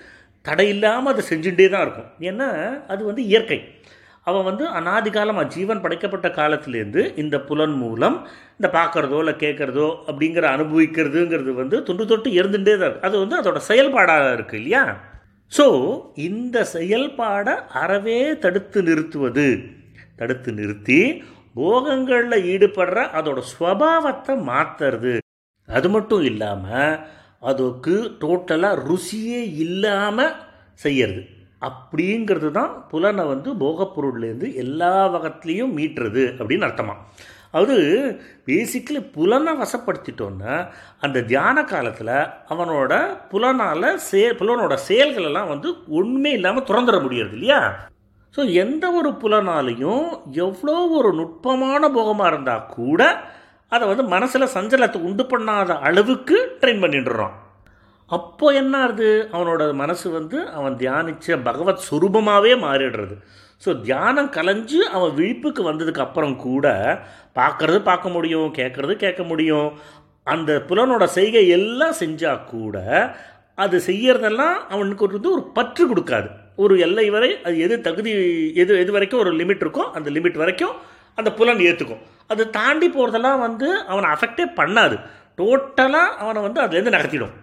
தடையில்லாமல் 0.45 1.11
அதை 1.13 1.23
செஞ்சுட்டே 1.29 1.69
தான் 1.69 1.81
இருக்கும். 1.81 2.09
ஏன்னா 2.19 2.49
அது 2.87 3.05
வந்து 3.05 3.25
இயற்கை. 3.25 3.59
அவன் 4.27 4.45
வந்து 4.49 4.65
அனாதி 4.79 5.09
காலமாக 5.09 5.51
ஜீவன் 5.55 5.81
படைக்கப்பட்ட 5.83 6.27
காலத்திலேருந்து 6.37 7.01
இந்த 7.15 7.35
புலன் 7.39 7.73
மூலம் 7.73 8.17
இந்த 8.57 8.67
பார்க்குறதோ 8.77 9.17
இல்லை 9.23 9.33
கேட்குறதோ 9.43 9.87
அப்படிங்கிற 10.07 10.45
அனுபவிக்கிறதுங்கிறது 10.55 11.53
வந்து 11.53 11.77
தொன்று 11.83 12.05
தொட்டு 12.05 12.29
இருந்துகிட்டே 12.31 12.75
தான் 12.77 12.89
இருக்குது 12.89 13.07
அது 13.09 13.17
வந்து 13.19 13.39
அதோட 13.39 13.61
செயல்பாடாக 13.69 14.33
இருக்குது 14.37 14.59
இல்லையா? 14.61 14.83
ஸோ 15.51 15.65
இந்த 16.27 16.57
செயல்பாடை 16.75 17.55
அறவே 17.81 18.19
தடுத்து 18.43 18.81
நிறுத்துவது. 18.83 19.47
தடுத்து 20.17 20.51
நிறுத்தி 20.53 21.01
போகங்களில் 21.55 22.45
ஈடுபடுற 22.53 22.99
அதோட 23.19 23.39
ஸ்வபாவத்தை 23.51 24.33
மாற்றுறது 24.49 25.13
அது 25.69 25.89
மட்டும் 25.89 26.23
இல்லாமல் 26.23 26.95
அதுக்கு 27.51 27.95
டோட்டலாக 28.21 28.81
ருசியே 28.89 29.41
இல்லாமல் 29.65 30.33
செய்யறது. 30.79 31.23
அப்படிங்கிறது 31.63 32.51
தான் 32.51 32.85
புலனை 32.89 33.25
வந்து 33.25 33.53
போகப்பொருள்லேருந்து 33.55 34.53
எல்லா 34.55 35.07
வகத்துலேயும் 35.07 35.73
மீட்டுறது 35.73 36.25
அப்படின்னு 36.39 36.67
அர்த்தமாக 36.67 36.99
அது 37.51 37.75
பேசிக்கலி 38.47 39.11
புலனை 39.11 39.53
வசப்படுத்திட்டோன்னா 39.53 40.53
அந்த 40.99 41.23
தியான 41.23 41.63
காலத்தில் 41.63 42.13
அவனோட 42.49 42.93
புலனால் 43.31 43.97
சே 44.03 44.31
புலனோட 44.39 44.77
செயல்களெல்லாம் 44.87 45.47
வந்து 45.47 45.69
ஒன்றுமே 45.89 46.31
இல்லாமல் 46.31 46.63
திறந்துட 46.63 46.99
முடியறது 47.01 47.33
இல்லையா? 47.33 47.59
ஸோ 48.35 48.53
எந்த 48.53 48.91
ஒரு 48.91 49.09
புலனாலையும் 49.21 50.05
எவ்வளோ 50.39 50.77
ஒரு 50.91 51.13
நுட்பமான 51.13 51.89
போகமாக 51.89 52.27
இருந்தால் 52.27 52.67
கூட 52.71 53.01
அதை 53.71 53.87
வந்து 53.87 54.03
மனசில் 54.07 54.53
சஞ்சலத்தை 54.53 55.01
உண்டு 55.01 55.23
பண்ணாத 55.23 55.79
அளவுக்கு 55.79 56.37
ட்ரெயின் 56.61 56.83
பண்ணிட்டுறான் 56.83 57.35
அப்போ 58.09 58.53
என்ன 58.53 58.73
ஆகுது? 58.77 59.29
அவனோட 59.31 59.73
மனசு 59.73 60.07
வந்து 60.11 60.37
அவன் 60.49 60.75
தியானித்த 60.75 61.37
பகவத் 61.43 61.85
சுரூபமாகவே 61.89 62.53
மாறிடுறது. 62.65 63.15
ஸோ 63.65 63.81
தியானம் 63.81 64.29
கலைஞ்சு 64.29 64.79
அவன் 64.95 65.13
விழிப்புக்கு 65.13 65.61
வந்ததுக்கு 65.69 65.99
அப்புறம் 65.99 66.35
கூட 66.35 66.65
பார்க்கறது 67.35 67.79
பார்க்க 67.81 68.09
முடியும் 68.09 68.49
கேட்குறது 68.53 68.95
கேட்க 68.95 69.23
முடியும். 69.23 69.69
அந்த 70.27 70.51
புலனோட 70.69 71.03
செய்கை 71.17 71.47
எல்லாம் 71.47 71.95
செஞ்சால் 71.99 72.43
கூட 72.43 72.77
அது 73.57 73.77
செய்யறதெல்லாம் 73.87 74.57
அவனுக்கு 74.69 75.03
ஒரு 75.03 75.15
வந்து 75.15 75.31
ஒரு 75.31 75.43
பற்று 75.57 75.83
கொடுக்காது. 75.89 76.27
ஒரு 76.55 76.79
எல்லை 76.79 77.09
வரை 77.09 77.29
அது 77.43 77.55
எது 77.59 77.81
தகுதி 77.81 78.11
எது 78.53 78.73
எது 78.79 78.91
வரைக்கும் 78.91 79.19
ஒரு 79.19 79.31
லிமிட் 79.31 79.63
இருக்கோ 79.65 79.83
அந்த 79.97 80.09
லிமிட் 80.09 80.41
வரைக்கும் 80.43 80.75
அந்த 81.15 81.29
புலன் 81.31 81.63
ஏற்றுக்கும் 81.69 82.03
அது 82.27 82.49
தாண்டி 82.49 82.87
போகிறதெல்லாம் 82.89 83.39
வந்து 83.39 83.67
அவனை 83.91 84.09
அஃபெக்டே 84.09 84.45
பண்ணாது. 84.59 84.95
டோட்டலாக 85.37 86.17
அவனை 86.23 86.41
வந்து 86.41 86.61
அதுலேருந்து 86.61 86.95
நகர்த்திடும். 86.97 87.33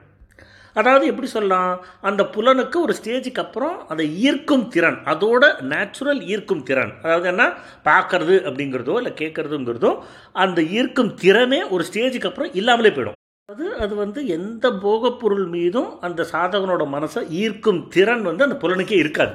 அதாவது 0.74 1.06
எப்படி 1.06 1.26
சொல்லலாம்? 1.26 1.80
அந்த 2.00 2.22
புலனுக்கு 2.24 2.80
ஒரு 2.80 2.94
ஸ்டேஜுக்கு 3.02 3.38
அப்புறம் 3.38 3.86
அதை 3.88 4.18
ஈர்க்கும் 4.18 4.68
திறன் 4.68 4.98
அதோட 5.04 5.62
நேச்சுரல் 5.62 6.22
ஈர்க்கும் 6.22 6.62
திறன். 6.62 6.92
அதாவது 7.02 7.28
என்ன? 7.28 7.52
பார்க்கறது 7.84 8.36
அப்படிங்கிறதோ 8.48 8.96
இல்லை 8.96 9.12
கேட்குறதுங்கிறதோ 9.12 9.98
அந்த 10.32 10.62
ஈர்க்கும் 10.62 11.14
திறனே 11.22 11.68
ஒரு 11.68 11.84
ஸ்டேஜுக்கு 11.92 12.26
அப்புறம் 12.26 12.54
இல்லாமலே 12.54 12.88
போயிடும். 12.88 13.18
அது 13.48 13.76
அது 13.76 13.94
வந்து 13.94 14.26
எந்த 14.26 14.70
போகப்பொருள் 14.70 15.46
மீதும் 15.46 16.00
அந்த 16.00 16.26
சாதகனோட 16.32 16.82
மனசை 16.86 17.28
ஈர்க்கும் 17.28 17.88
திறன் 17.88 18.22
வந்து 18.22 18.44
அந்த 18.44 18.66
புலனுக்கே 18.66 18.92
இருக்காது. 18.92 19.34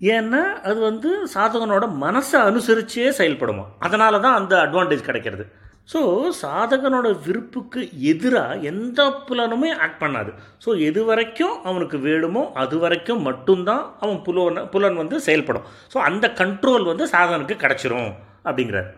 ஏன்னா 0.00 0.42
அது 0.52 0.80
வந்து 0.80 1.24
சாதகனோட 1.34 1.84
மனசை 2.00 2.38
அனுசரிச்சே 2.40 3.08
செயல்படுமா? 3.18 3.64
அதனால 3.78 4.18
தான் 4.18 4.34
அந்த 4.34 4.56
அட்வான்டேஜ் 4.56 5.02
கிடைக்கிறது. 5.02 5.46
ஸோ 5.92 6.00
சாதகனோட 6.40 7.08
விருப்புக்கு 7.24 7.80
எதிராக 8.10 8.56
எந்த 8.70 9.00
புலனுமே 9.28 9.70
ஆக்ட் 9.84 10.00
பண்ணாது. 10.02 10.30
ஸோ 10.64 10.70
எது 10.88 11.00
வரைக்கும் 11.10 11.54
அவனுக்கு 11.68 11.98
வேணுமோ 12.06 12.42
அது 12.62 12.76
வரைக்கும் 12.84 13.22
மட்டும்தான் 13.28 13.84
அவன் 14.02 14.20
புலன 14.26 14.64
புலன் 14.74 15.00
வந்து 15.02 15.18
செயல்படும். 15.26 15.66
ஸோ 15.92 15.98
அந்த 16.08 16.28
கண்ட்ரோல் 16.40 16.90
வந்து 16.90 17.06
சாதகனுக்கு 17.14 17.56
கிடச்சிரும் 17.64 18.10
அப்படிங்கிறார். 18.48 18.90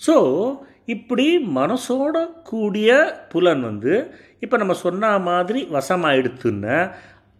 ஸோ 0.00 0.16
இப்படி 0.94 1.26
மனசோட 1.58 2.16
கூடிய 2.50 2.90
புலன் 3.32 3.64
வந்து 3.70 3.94
இப்போ 4.44 4.56
நம்ம 4.56 4.74
சொன்ன 4.84 5.10
மாதிரி 5.30 5.62
வசமாயிடுத்துன்னா 5.76 6.78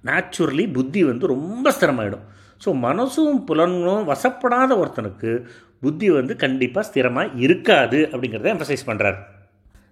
நேச்சுரலி 0.08 0.64
புத்தி 0.72 1.00
வந்து 1.10 1.32
ரொம்ப 1.36 1.70
ஸ்திரமாயிடும். 1.76 2.26
ஸோ 2.64 2.68
மனசும் 2.84 3.38
புலனும் 3.48 4.04
வசப்படாத 4.10 4.70
ஒருத்தனுக்கு 4.82 5.32
புத்தி 5.80 6.10
வந்து 6.10 6.36
கண்டிப்பாக 6.36 6.86
ஸ்திரமாக 6.88 7.34
இருக்காது 7.36 8.08
அப்படிங்கிறத 8.12 8.54
எம்பசைஸ் 8.54 8.86
பண்ணுறார் 8.86 9.18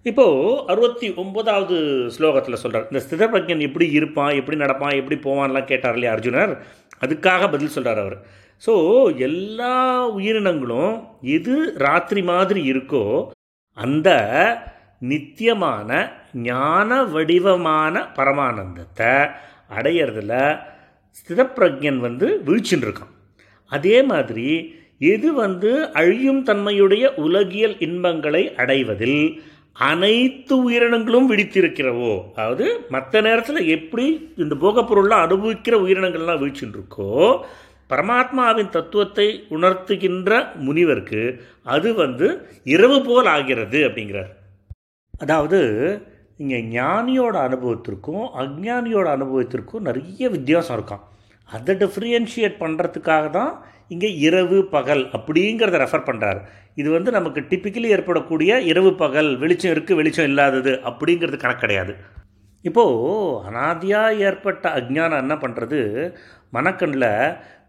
இப்போது 0.03 0.66
அறுபத்தி 0.66 1.14
ஒன்பதாவது 1.14 1.77
ஸ்லோகத்தில் 2.18 2.55
சொல்கிறார் 2.55 2.88
இந்த 2.90 3.05
ஸ்திதப்பிரஜன் 3.05 3.61
எப்படி 3.61 3.90
இருப்பான் 3.90 4.35
எப்படி 4.35 4.57
நடப்பான் 4.57 4.96
எப்படி 4.96 5.16
போவான்லாம் 5.16 5.64
கேட்டார் 5.64 5.92
இல்லையா 5.92 6.14
அர்ஜுனர்? 6.14 6.53
அதுக்காக 7.01 7.51
பதில் 7.51 7.68
சொல்கிறார் 7.68 7.99
அவர். 7.99 8.25
ஸோ 8.66 8.75
எல்லா 9.18 10.07
உயிரினங்களும் 10.07 11.07
எது 11.20 11.75
ராத்திரி 11.77 12.22
மாதிரி 12.22 12.72
இருக்கோ 12.72 13.29
அந்த 13.72 14.09
நித்தியமான 14.99 15.90
ஞான 16.33 17.03
வடிவமான 17.03 18.09
பரமானந்தத்தை 18.14 19.29
அடையிறதுல 19.77 20.61
ஸ்திதப்பிரஜன் 21.18 21.99
வந்து 21.99 22.42
வீழ்ச்சின்னு 22.46 22.87
இருக்கான் 22.87 23.12
அதே 23.72 24.03
மாதிரி 24.03 24.77
எது 25.00 25.32
வந்து 25.32 25.90
அழியும் 25.92 26.42
தன்மையுடைய 26.42 27.14
உலகியல் 27.14 27.76
இன்பங்களை 27.78 28.54
அடைவதில் 28.56 29.40
அனைத்து 29.72 30.64
உயிரினங்களும் 30.64 31.30
விழித்திருக்கிறவோ 31.30 32.22
அதாவது 32.35 32.87
மற்ற 32.88 33.20
நேரத்தில் 33.20 33.66
எப்படி 33.66 34.35
இந்த 34.37 34.54
போகப்பொருள்லாம் 34.54 35.24
அனுபவிக்கிற 35.26 35.74
உயிரினங்கள்லாம் 35.76 36.40
வீழ்ச்சின்றிருக்கோ 36.42 37.42
பரமாத்மாவின் 37.90 38.68
தத்துவத்தை 38.68 39.46
உணர்த்துகின்ற 39.50 40.54
முனிவருக்கு 40.54 41.40
அது 41.62 41.94
வந்து 41.94 42.48
இரவு 42.64 43.02
போல் 43.02 43.26
ஆகிறது 43.26 43.88
அப்படிங்கிறார். 43.88 44.30
அதாவது 45.14 45.61
இங்கே 46.37 46.56
ஞானியோட 46.56 47.37
அனுபவத்திற்கும் 47.48 48.24
அஜ்ஞானியோட 48.35 49.06
அனுபவத்திற்கும் 49.06 49.82
நிறைய 49.82 50.28
வித்தியாசம் 50.28 50.76
இருக்கான் 50.78 51.04
அதை 51.48 51.74
டிஃப்ரென்ஷியேட் 51.74 52.61
பண்ணுறதுக்காக 52.61 53.30
தான் 53.30 53.64
இங்கே 53.88 54.09
இரவு 54.27 54.59
பகல் 54.75 55.03
அப்படிங்கிறத 55.16 55.81
ரெஃபர் 55.83 56.07
பண்ணுறாரு 56.09 56.40
இது 56.75 56.88
வந்து 56.90 57.11
நமக்கு 57.11 57.40
டிப்பிக்கலி 57.51 57.88
ஏற்படக்கூடிய 57.96 58.61
இரவு 58.70 58.90
பகல் 58.94 59.31
வெளிச்சம் 59.38 59.72
இருக்குது 59.75 59.99
வெளிச்சம் 60.01 60.29
இல்லாதது 60.31 60.72
அப்படிங்கிறது 60.90 61.37
கணக்கு 61.37 61.64
கிடையாது. 61.64 61.92
இப்போது 62.64 63.44
அனாதியாக 63.49 64.18
ஏற்பட்ட 64.29 64.68
அஜ்ஞானம் 64.79 65.22
என்ன 65.25 65.35
பண்ணுறது 65.35 65.81
மனக்கண்ணில் 66.53 67.11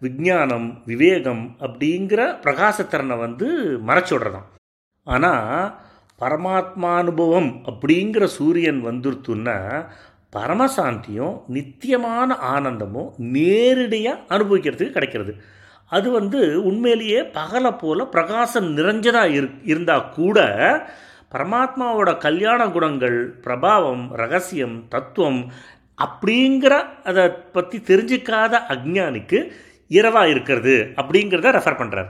விஞ்ஞானம் 0.06 0.68
விவேகம் 0.86 1.44
அப்படிங்கிற 1.66 2.22
பிரகாசத்திறனை 2.46 3.18
வந்து 3.18 3.48
மறைச்சி 3.88 4.14
விடுறதான் 4.16 4.48
ஆனால் 5.08 5.72
பரமாத்மானுபவம் 6.22 7.50
அப்படிங்கிற 7.70 8.24
சூரியன் 8.38 8.80
வந்துருத்துன்னா 8.90 9.58
பரமசாந்தியும் 10.36 11.36
நித்தியமான 11.48 12.38
ஆனந்தமும் 12.54 13.12
நேரடியாக 13.36 14.24
அனுபவிக்கிறதுக்கு 14.36 14.96
கிடைக்கிறது. 14.96 15.34
அது 15.88 16.12
வந்து 16.12 16.64
உண்மையிலேயே 16.64 17.22
பகலை 17.22 17.78
போல் 17.78 18.10
பிரகாசம் 18.10 18.78
நிறைஞ்சதாக 18.78 19.30
இரு 19.30 19.50
இருந்தால் 19.64 20.10
கூட 20.10 20.40
பரமாத்மாவோட 21.34 22.18
கல்யாண 22.18 22.70
குணங்கள் 22.70 23.40
பிரபாவம் 23.44 24.08
ரகசியம் 24.12 24.86
தத்துவம் 24.90 25.52
அப்படிங்கிற 25.98 26.74
அதை 27.04 27.30
பற்றி 27.30 27.78
தெரிஞ்சிக்காத 27.78 28.60
அஜ்ஞானிக்கு 28.70 29.52
இரவாக 29.88 30.30
இருக்கிறது 30.30 30.94
அப்படிங்கிறத 30.96 31.52
ரெஃபர் 31.52 31.80
பண்ணுறார் 31.80 32.10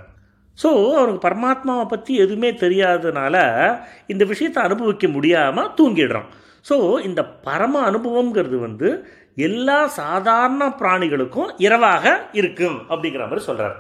ஸோ 0.63 0.70
அவனுக்கு 0.96 1.30
பரமாத்மாவை 1.30 1.86
பற்றி 1.86 2.16
எதுவுமே 2.16 2.52
தெரியாததுனால 2.52 3.36
இந்த 4.08 4.26
விஷயத்தை 4.26 4.63
அனுபவிக்க 4.63 5.08
முடியாமல் 5.08 5.72
தூங்கிடுறான். 5.78 6.28
ஸோ 6.70 7.04
இந்த 7.04 7.26
பரம 7.26 7.92
அனுபவங்கிறது 7.92 8.60
வந்து 8.60 9.08
எல்லா 9.38 9.88
சாதாரண 9.88 10.76
பிராணிகளுக்கும் 10.80 11.50
இரவாக 11.58 12.30
இருக்கும் 12.32 12.78
அப்படிங்கிற 12.89 13.19
மாதிரி 13.19 13.39
சொல்கிறார் 13.39 13.76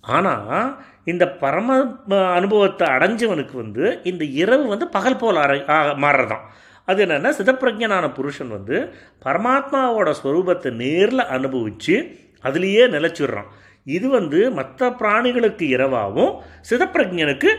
ஆனால் 0.00 0.76
இந்த 1.04 1.28
பரம 1.28 1.76
அனுபவத்தை 2.08 2.86
அடைஞ்சவனுக்கு 2.86 3.52
வந்து 3.52 4.00
இந்த 4.02 4.24
இரவு 4.24 4.66
வந்து 4.66 4.88
பகல் 4.88 5.16
போல் 5.16 5.36
அறை 5.36 5.58
மாறுறதான் 5.96 6.40
அது 6.84 7.06
என்னென்னா 7.06 7.30
சிதப்பிரஜனான 7.38 8.12
புருஷன் 8.12 8.48
வந்து 8.48 8.94
பரமாத்மாவோட 9.24 10.14
ஸ்வரூபத்தை 10.22 10.70
நேரில் 10.72 11.18
அனுபவித்து 11.18 11.94
அதுலேயே 12.42 12.86
நிலச்சிடுறான். 12.88 13.50
இது 13.84 14.08
வந்து 14.08 14.50
மற்ற 14.50 14.88
பிராணிகளுக்கு 14.90 15.64
இரவாகவும் 15.76 16.32
சிதப்பிரஜனுக்கு 16.70 17.50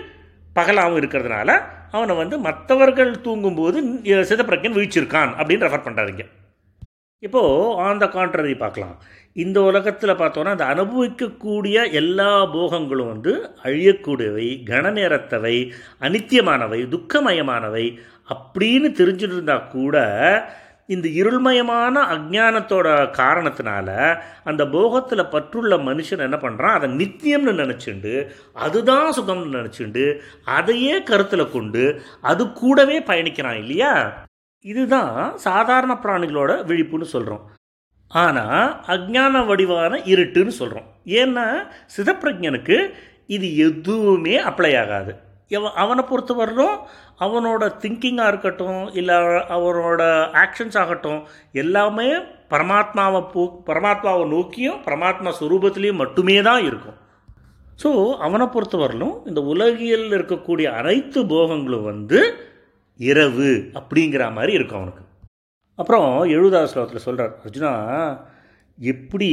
பகலாகவும் 0.55 0.99
இருக்கிறதுனால 1.01 1.61
அவனை 1.91 2.15
வந்து 2.15 2.39
மற்றவர்கள் 2.39 3.21
தூங்கும்போது 3.21 3.81
சிதப்பிரஜன் 4.05 4.77
வீழ்ச்சிருக்கான் 4.77 5.33
அப்படின்னு 5.37 5.65
ரெஃபர் 5.65 5.85
பண்ணுறாருங்க 5.85 6.25
இப்போது 7.25 7.75
ஆன் 7.83 7.97
த 7.97 8.05
கான்ட்ரரி 8.05 8.57
பார்க்கலாம். 8.57 8.95
இந்த 9.35 9.61
உலகத்தில் 9.61 10.19
பார்த்தோன்னா 10.19 10.51
அந்த 10.55 10.65
அனுபவிக்கக்கூடிய 10.65 11.77
எல்லா 11.91 12.29
போகங்களும் 12.53 13.11
வந்து 13.13 13.31
அழியக்கூடியவை 13.63 14.47
கனநேரத்தவை 14.65 15.55
அனித்தியமானவை 16.01 16.79
துக்கமயமானவை 16.93 17.85
அப்படின்னு 18.29 18.89
தெரிஞ்சுட்டு 18.91 19.57
கூட 19.69 19.97
இந்த 20.89 21.07
இருள்மயமான 21.19 22.01
அஜானத்தோட 22.13 22.87
காரணத்தினால 23.19 23.89
அந்த 24.43 24.63
போகத்தில் 24.65 25.31
பற்றுள்ள 25.31 25.77
மனுஷன் 25.87 26.25
என்ன 26.27 26.37
பண்ணுறான் 26.37 26.75
அதை 26.77 26.89
நித்தியம்னு 26.99 27.53
நினச்சிண்டு 27.61 28.13
அதுதான் 28.65 29.09
சுகம்னு 29.17 29.55
நினச்சிண்டு 29.57 30.05
அதையே 30.57 31.03
கருத்தில் 31.03 31.51
கொண்டு 31.51 31.83
அது 32.21 32.45
கூடவே 32.53 32.99
பயணிக்கிறான் 32.99 33.59
இல்லையா? 33.63 33.93
இதுதான் 34.65 35.17
சாதாரண 35.47 35.93
பிராணிகளோட 36.03 36.51
விழிப்புன்னு 36.69 37.07
சொல்கிறோம் 37.15 37.43
ஆனால் 38.11 38.69
அஜான 38.93 39.35
வடிவான 39.49 39.93
இருட்டுன்னு 40.13 40.53
சொல்கிறோம் 40.61 40.87
ஏன்னா 41.21 41.45
சிதப்பிரஜனுக்கு 41.95 42.77
இது 43.35 43.47
எதுவுமே 43.67 44.35
அப்ளை 44.49 44.71
ஆகாது. 44.81 45.13
இவன் 45.51 45.75
அவனை 45.81 46.03
பொறுத்தவரையிலும் 46.09 46.77
அவனோட 47.25 47.63
திங்கிங்காக 47.81 48.31
இருக்கட்டும் 48.31 48.81
இல்லை 48.99 49.15
அவனோட 49.55 50.01
ஆக்ஷன்ஸ் 50.43 50.77
ஆகட்டும் 50.83 51.19
எல்லாமே 51.63 52.07
பரமாத்மாவை 52.53 53.21
போ 53.33 53.43
பரமாத்மாவை 53.69 54.23
நோக்கியும் 54.35 54.79
பரமாத்மா 54.87 55.31
ஸ்வரூபத்திலையும் 55.39 56.01
மட்டுமே 56.03 56.37
தான் 56.49 56.63
இருக்கும். 56.69 56.97
ஸோ 57.83 57.89
அவனை 58.25 58.45
பொறுத்த 58.47 58.75
வரலும் 58.77 59.15
இந்த 59.29 59.41
உலகியல் 59.53 60.09
இருக்கக்கூடிய 60.17 60.67
அனைத்து 60.79 61.21
போகங்களும் 61.33 61.87
வந்து 61.91 62.19
இரவு 62.99 63.51
அப்படிங்கிற 63.79 64.23
மாதிரி 64.37 64.53
இருக்கும் 64.57 64.79
அவனுக்கு. 64.81 65.03
அப்புறம் 65.79 66.09
எழுபதாவது 66.35 66.71
ஸ்லோகத்தில் 66.71 67.05
சொல்கிறார் 67.07 67.33
அர்ஜுனா 67.45 67.73
எப்படி 68.77 69.29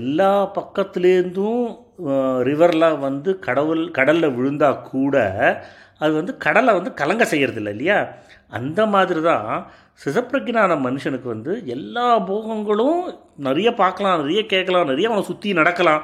எல்லா 0.00 0.30
பக்கத்துலேருந்தும் 0.58 1.64
ரிவர்லாம் 2.48 2.98
வந்து 3.08 3.30
கடவுள் 3.46 3.82
கடலில் 3.98 4.34
விழுந்தா 4.36 4.70
கூட 4.92 5.16
அது 6.00 6.12
வந்து 6.18 6.32
கடலை 6.44 6.72
வந்து 6.76 6.90
கலங்க 7.00 7.24
செய்கிறதில்ல 7.30 7.72
இல்லையா? 7.74 7.98
அந்த 8.58 8.80
மாதிரி 8.94 9.20
தான் 9.28 9.46
சிசப்பிரஜனான 10.02 10.72
மனுஷனுக்கு 10.86 11.28
வந்து 11.34 11.52
எல்லா 11.74 12.08
போகங்களும் 12.30 13.00
நிறைய 13.46 13.68
பார்க்கலாம் 13.80 14.20
நிறைய 14.22 14.40
கேட்கலாம் 14.52 14.90
நிறைய 14.90 15.08
அவனை 15.10 15.24
சுற்றி 15.30 15.54
நடக்கலாம். 15.60 16.02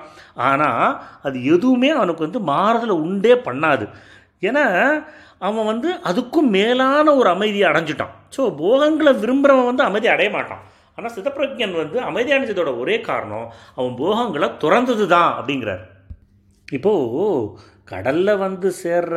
ஆனால் 0.49 0.87
அது 1.29 1.37
எதுவுமே 1.55 1.91
அவனுக்கு 1.99 2.27
வந்து 2.27 2.41
மாறுதலை 2.53 2.97
உண்டே 3.07 3.35
பண்ணாது. 3.49 3.87
ஏன்னா 4.49 4.65
அவன் 5.49 5.69
வந்து 5.71 5.89
அதுக்கும் 6.11 6.51
மேலான 6.57 7.07
ஒரு 7.21 7.29
அமைதியை 7.35 7.67
அடைஞ்சிட்டான். 7.71 8.13
ஸோ 8.35 8.43
போகங்களை 8.63 9.13
விரும்புகிறவன் 9.23 9.71
வந்து 9.71 9.85
அமைதி 9.89 10.09
அடைய 10.15 10.31
மாட்டான். 10.37 10.63
ஆனால் 10.97 11.15
சிதப்பிரஜன் 11.17 11.75
வந்து 11.83 11.99
அமைதி 12.09 12.31
அடைஞ்சதோட 12.35 12.71
ஒரே 12.83 12.97
காரணம் 13.09 13.47
அவன் 13.77 13.95
போகங்களை 14.03 14.49
துறந்தது 14.63 15.05
தான் 15.15 15.31
அப்படிங்கிறார். 15.39 15.83
இப்போது 16.69 17.27
கடலில் 17.93 18.41
வந்து 18.47 18.69
சேர்ற 18.83 19.17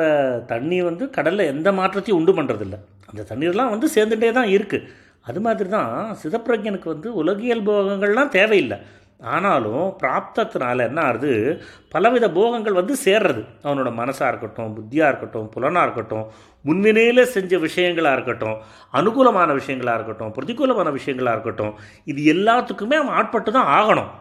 தண்ணி 0.51 0.77
வந்து 0.89 1.03
கடலில் 1.17 1.51
எந்த 1.53 1.69
மாற்றத்தையும் 1.79 2.19
உண்டு 2.19 2.33
பண்ணுறதில்ல 2.37 2.77
அந்த 3.09 3.25
தண்ணீர்லாம் 3.31 3.73
வந்து 3.73 3.87
சேர்ந்துட்டே 3.95 4.29
தான் 4.39 4.51
இருக்குது 4.55 4.87
அது 5.29 5.39
மாதிரி 5.45 5.69
தான் 5.75 5.91
சிதப்பிரஜனுக்கு 6.21 6.87
வந்து 6.93 7.09
உலகியல் 7.21 7.67
போகங்கள்லாம் 7.69 8.33
தேவையில்லை. 8.37 8.77
ஆனாலும் 9.19 9.85
பிராப்தத்தினால 10.01 10.83
என்ன 10.87 11.01
ஆகுது? 11.01 11.63
பலவித 11.89 12.31
போகங்கள் 12.31 12.73
வந்து 12.73 12.95
சேர்றது. 13.05 13.41
அவனோட 13.63 13.89
மனசாக 14.01 14.27
இருக்கட்டும் 14.27 14.73
புத்தியாக 14.77 15.09
இருக்கட்டும் 15.11 15.49
புலனாக 15.49 15.83
இருக்கட்டும் 15.83 16.25
முன்வினையில் 16.65 17.31
செஞ்ச 17.35 17.57
விஷயங்களாக 17.57 18.13
இருக்கட்டும் 18.13 18.57
அனுகூலமான 18.93 19.49
விஷயங்களாக 19.59 19.93
இருக்கட்டும் 19.93 20.33
பிரதிகூலமான 20.37 20.91
விஷயங்களாக 20.97 21.35
இருக்கட்டும் 21.37 21.73
இது 22.05 22.21
எல்லாத்துக்குமே 22.33 22.97
அவன் 23.01 23.15
ஆட்பட்டு 23.19 23.51
தான் 23.51 23.71
ஆகணும். 23.79 24.11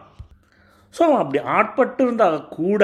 ஸோ 0.93 1.01
அவன் 1.01 1.21
அப்படி 1.23 1.43
ஆட்பட்டு 1.43 2.03
இருந்தால் 2.03 2.47
கூட 2.47 2.83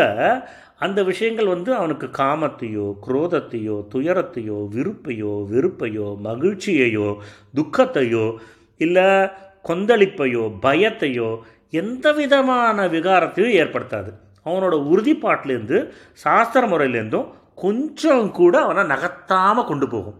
அந்த 0.77 1.03
விஷயங்கள் 1.03 1.45
வந்து 1.45 1.75
அவனுக்கு 1.75 2.07
காமத்தையோ 2.17 2.85
குரோதத்தையோ 3.07 3.75
துயரத்தையோ 3.93 4.57
விருப்பையோ 4.75 5.33
வெறுப்பையோ 5.51 6.07
மகிழ்ச்சியையோ 6.27 7.09
துக்கத்தையோ 7.55 8.25
இல்லை 8.77 9.07
கொந்தளிப்பையோ 9.69 10.43
பயத்தையோ 10.65 11.29
எந்த 11.73 12.05
விதமான 12.13 12.87
விகாரத்தையும் 12.87 13.57
ஏற்படுத்தாது. 13.61 14.11
அவனோட 14.45 14.75
உறுதிப்பாட்டிலேருந்து 14.91 15.77
சாஸ்திர 16.13 16.61
முறையிலேருந்தும் 16.67 17.27
கொஞ்சம் 17.55 18.31
கூட 18.31 18.53
அவனை 18.61 18.83
நகர்த்தாமல் 18.83 19.65
கொண்டு 19.65 19.87
போகும். 19.87 20.17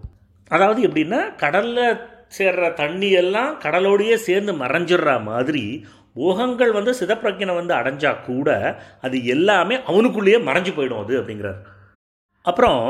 அதாவது 0.52 0.80
எப்படின்னா 0.88 1.20
கடலில் 1.36 2.00
சேர்ற 2.38 2.74
தண்ணி 2.74 3.10
எல்லாம் 3.22 3.52
கடலோடையே 3.62 4.16
சேர்ந்து 4.28 4.54
மறைஞ்சிடுற 4.54 5.24
மாதிரி 5.24 5.64
போகங்கள் 6.14 6.72
வந்து 6.72 6.92
சிதப்பிரஜனை 7.00 7.54
வந்து 7.56 7.74
அடைஞ்சா 7.74 8.12
கூட 8.26 8.50
அது 9.02 9.26
எல்லாமே 9.26 9.76
அவனுக்குள்ளேயே 9.84 10.40
மறைஞ்சு 10.40 10.72
போயிடும் 10.76 11.04
அது 11.04 11.14
அப்படிங்கிறார். 11.22 11.60
அப்புறம் 12.46 12.84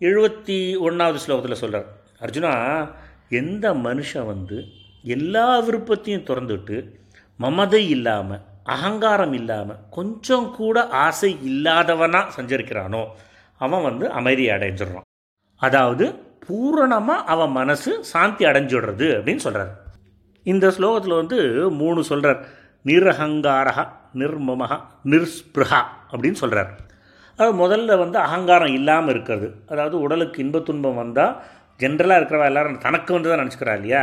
எழுபத்தி 0.00 0.58
ஒன்றாவது 0.78 1.18
ஸ்லோகத்தில் 1.24 1.62
சொல்கிறார் 1.62 1.88
அர்ஜுனா 2.24 2.52
எந்த 3.40 3.66
மனுஷன் 3.86 4.26
வந்து 4.26 4.58
எல்லா 5.16 5.46
விருப்பத்தையும் 5.58 6.26
திறந்துட்டு 6.30 6.76
மமதை 7.40 7.82
இல்லாமல் 7.88 8.42
அகங்காரம் 8.74 9.34
இல்லாமல் 9.38 9.80
கொஞ்சம் 9.96 10.46
கூட 10.58 10.76
ஆசை 11.06 11.30
இல்லாதவனாக 11.48 12.32
சஞ்சரிக்கிறானோ 12.36 13.02
அவன் 13.60 13.86
வந்து 13.88 14.06
அமைதி 14.18 14.44
அடைஞ்சிடுறான். 14.54 15.08
அதாவது 15.60 16.04
பூரணமாக 16.46 17.26
அவன் 17.32 17.52
மனசு 17.60 17.90
சாந்தி 18.12 18.44
அடைஞ்சிடுறது 18.50 19.06
அப்படின்னு 19.16 19.44
சொல்கிறார் 19.46 19.72
இந்த 20.46 20.66
ஸ்லோகத்தில் 20.76 21.20
வந்து 21.20 21.38
மூணு 21.80 22.00
சொல்கிறார் 22.10 22.40
நிரஹங்காரா 22.84 23.84
நிர்மமஹா 24.20 24.78
நிர்ஸ்பிருஹா 25.12 25.82
அப்படின்னு 26.10 26.40
சொல்கிறார் 26.42 26.72
அது 27.38 27.52
முதல்ல 27.62 27.96
வந்து 28.02 28.18
அகங்காரம் 28.26 28.74
இல்லாமல் 28.78 29.12
இருக்கிறது. 29.14 29.46
அதாவது 29.72 29.96
உடலுக்கு 30.00 30.38
இன்ப 30.44 30.58
துன்பம் 30.68 31.00
வந்தால் 31.02 31.34
ஜென்ரலாக 31.80 32.18
இருக்கிறவா 32.20 32.50
எல்லாரும் 32.50 32.82
தனக்கு 32.84 33.10
வந்து 33.14 33.30
தான் 33.30 33.40
நினச்சிக்கிறா 33.42 33.74
இல்லையா? 33.78 34.02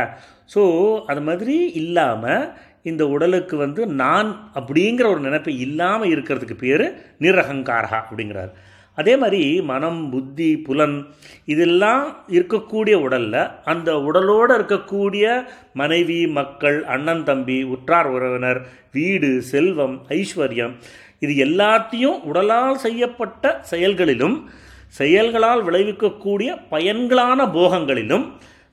ஸோ 0.54 0.62
அது 1.10 1.20
மாதிரி 1.28 1.54
இல்லாமல் 1.82 2.44
இந்த 2.82 3.02
உடலுக்கு 3.06 3.56
வந்து 3.56 3.82
நான் 3.86 4.30
அப்படிங்கிற 4.54 5.06
ஒரு 5.10 5.20
நினைப்பு 5.20 5.52
இல்லாமல் 5.58 6.10
இருக்கிறதுக்கு 6.10 6.56
பேர் 6.56 6.86
நிரகங்காரா 7.20 7.98
அப்படிங்கிறார். 8.02 8.52
அதே 8.98 9.16
மாதிரி 9.16 9.42
மனம் 9.62 10.00
புத்தி 10.10 10.48
புலன் 10.56 10.96
இதெல்லாம் 11.44 12.02
இருக்கக்கூடிய 12.28 12.94
உடலில் 12.94 13.38
அந்த 13.64 13.90
உடலோடு 13.98 14.52
இருக்கக்கூடிய 14.58 15.26
மனைவி 15.72 16.18
மக்கள் 16.26 16.78
அண்ணன் 16.84 17.24
தம்பி 17.24 17.58
உற்றார் 17.64 18.06
உறவினர் 18.06 18.60
வீடு 18.92 19.30
செல்வம் 19.42 19.96
ஐஸ்வர்யம் 20.08 20.74
இது 21.18 21.32
எல்லாத்தையும் 21.46 22.20
உடலால் 22.22 22.76
செய்யப்பட்ட 22.76 23.54
செயல்களிலும் 23.62 24.36
செயல்களால் 24.88 25.62
விளைவிக்கக்கூடிய 25.64 26.50
பயன்களான 26.70 27.46
போகங்களிலும் 27.52 28.26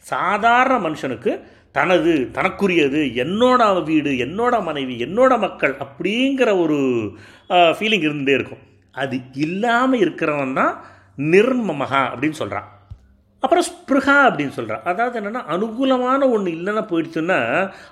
சாதாரண 0.05 0.75
மனுஷனுக்கு 0.79 1.31
தனது 1.77 2.13
தனக்குரியது 2.37 3.01
என்னோட 3.23 3.61
வீடு 3.89 4.11
என்னோட 4.25 4.55
மனைவி 4.67 4.95
என்னோட 5.05 5.33
மக்கள் 5.45 5.73
அப்படிங்கிற 5.85 6.49
ஒரு 6.63 6.79
ஃபீலிங் 7.77 8.05
இருந்துகிட்டே 8.07 8.37
இருக்கும். 8.39 8.63
அது 8.95 9.15
இல்லாமல் 9.45 10.01
இருக்கிறவன் 10.05 10.57
தான் 10.59 10.73
நிர்மமகா 11.33 12.01
அப்படின்னு 12.11 12.41
சொல்கிறான் 12.41 12.69
அப்புறம் 13.43 13.65
ஸ்பிருகா 13.67 14.15
அப்படின்னு 14.29 14.53
சொல்கிறான் 14.55 14.87
அதாவது 14.91 15.17
என்னென்னா 15.19 15.41
அனுகூலமான 15.53 16.21
ஒன்று 16.35 16.49
இல்லைன்னா 16.55 16.83
போயிடுச்சுன்னா 16.89 17.37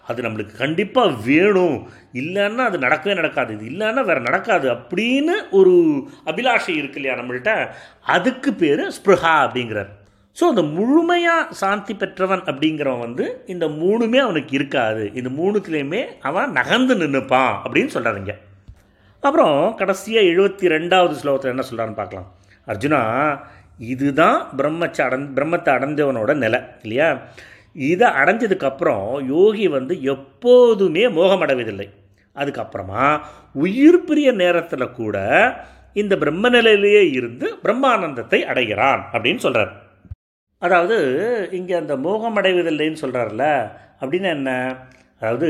அது 0.10 0.26
நம்மளுக்கு 0.26 0.54
கண்டிப்பாக 0.64 1.14
வேணும். 1.28 1.78
இல்லைன்னா 2.22 2.64
அது 2.70 2.78
நடக்கவே 2.86 3.14
நடக்காது. 3.20 3.54
இது 3.58 3.66
இல்லைன்னா 3.72 4.04
வேறு 4.10 4.28
நடக்காது 4.30 4.68
அப்படின்னு 4.76 5.36
ஒரு 5.60 5.76
அபிலாஷை 6.32 6.76
இருக்கு 6.80 7.00
இல்லையா 7.02 7.16
நம்மள்கிட்ட 7.20 7.54
அதுக்கு 8.16 8.52
பேர் 8.64 8.84
ஸ்பிருகா 8.98 9.34
அப்படிங்கிறார். 9.46 9.94
ஸோ 10.38 10.44
அந்த 10.52 10.64
முழுமையாக 10.78 11.54
சாந்தி 11.60 11.94
பெற்றவன் 11.94 12.44
அப்படிங்கிறவன் 12.50 13.04
வந்து 13.06 13.26
இந்த 13.54 13.66
மூணுமே 13.80 14.20
அவனுக்கு 14.26 14.52
இருக்காது. 14.58 15.04
இந்த 15.20 15.30
மூணுத்துலேயுமே 15.38 16.02
அவன் 16.30 16.52
நகர்ந்து 16.58 16.96
நின்றுப்பான் 16.96 17.54
அப்படின்னு 17.64 17.94
சொல்கிறாருங்க 17.96 18.34
அப்புறம் 19.24 19.56
கடைசியாக 19.80 20.30
எழுபத்தி 20.32 20.68
ரெண்டாவது 20.76 21.16
ஸ்லோகத்தில் 21.22 21.54
என்ன 21.54 21.64
சொல்கிறான்னு 21.70 22.00
பார்க்கலாம். 22.02 22.28
அர்ஜுனா 22.68 23.02
இதுதான் 23.94 24.38
பிரம்மச்ச 24.60 24.98
அடந் 25.08 25.26
பிரம்மத்தை 25.38 25.72
அடைந்தவனோட 25.78 26.32
நிலை 26.44 26.60
இல்லையா? 26.84 27.08
இதை 27.92 28.08
அடைஞ்சதுக்கப்புறம் 28.22 29.08
யோகி 29.34 29.66
வந்து 29.78 29.94
எப்போதுமே 30.14 31.04
மோகமடைவதில்லை. 31.18 31.88
அதுக்கப்புறமா 32.36 33.04
உயிர் 33.66 34.00
பிரிய 34.08 34.30
நேரத்தில் 34.44 34.96
கூட 35.02 35.18
இந்த 36.02 36.14
பிரம்ம 36.24 36.50
நிலையிலேயே 36.50 37.04
இருந்து 37.18 37.48
பிரம்மானந்தத்தை 37.66 38.42
அடைகிறான் 38.54 39.04
அப்படின்னு 39.14 39.44
சொல்கிறார் 39.48 39.74
அதாவது 40.62 40.96
இங்கே 41.52 41.74
அந்த 41.74 41.94
மோகம் 41.98 42.38
அடைவதில்லைன்னு 42.40 43.02
சொல்கிறார்ல 43.02 43.46
அப்படின்னா 44.02 44.30
என்ன? 44.38 44.52
அதாவது 45.20 45.50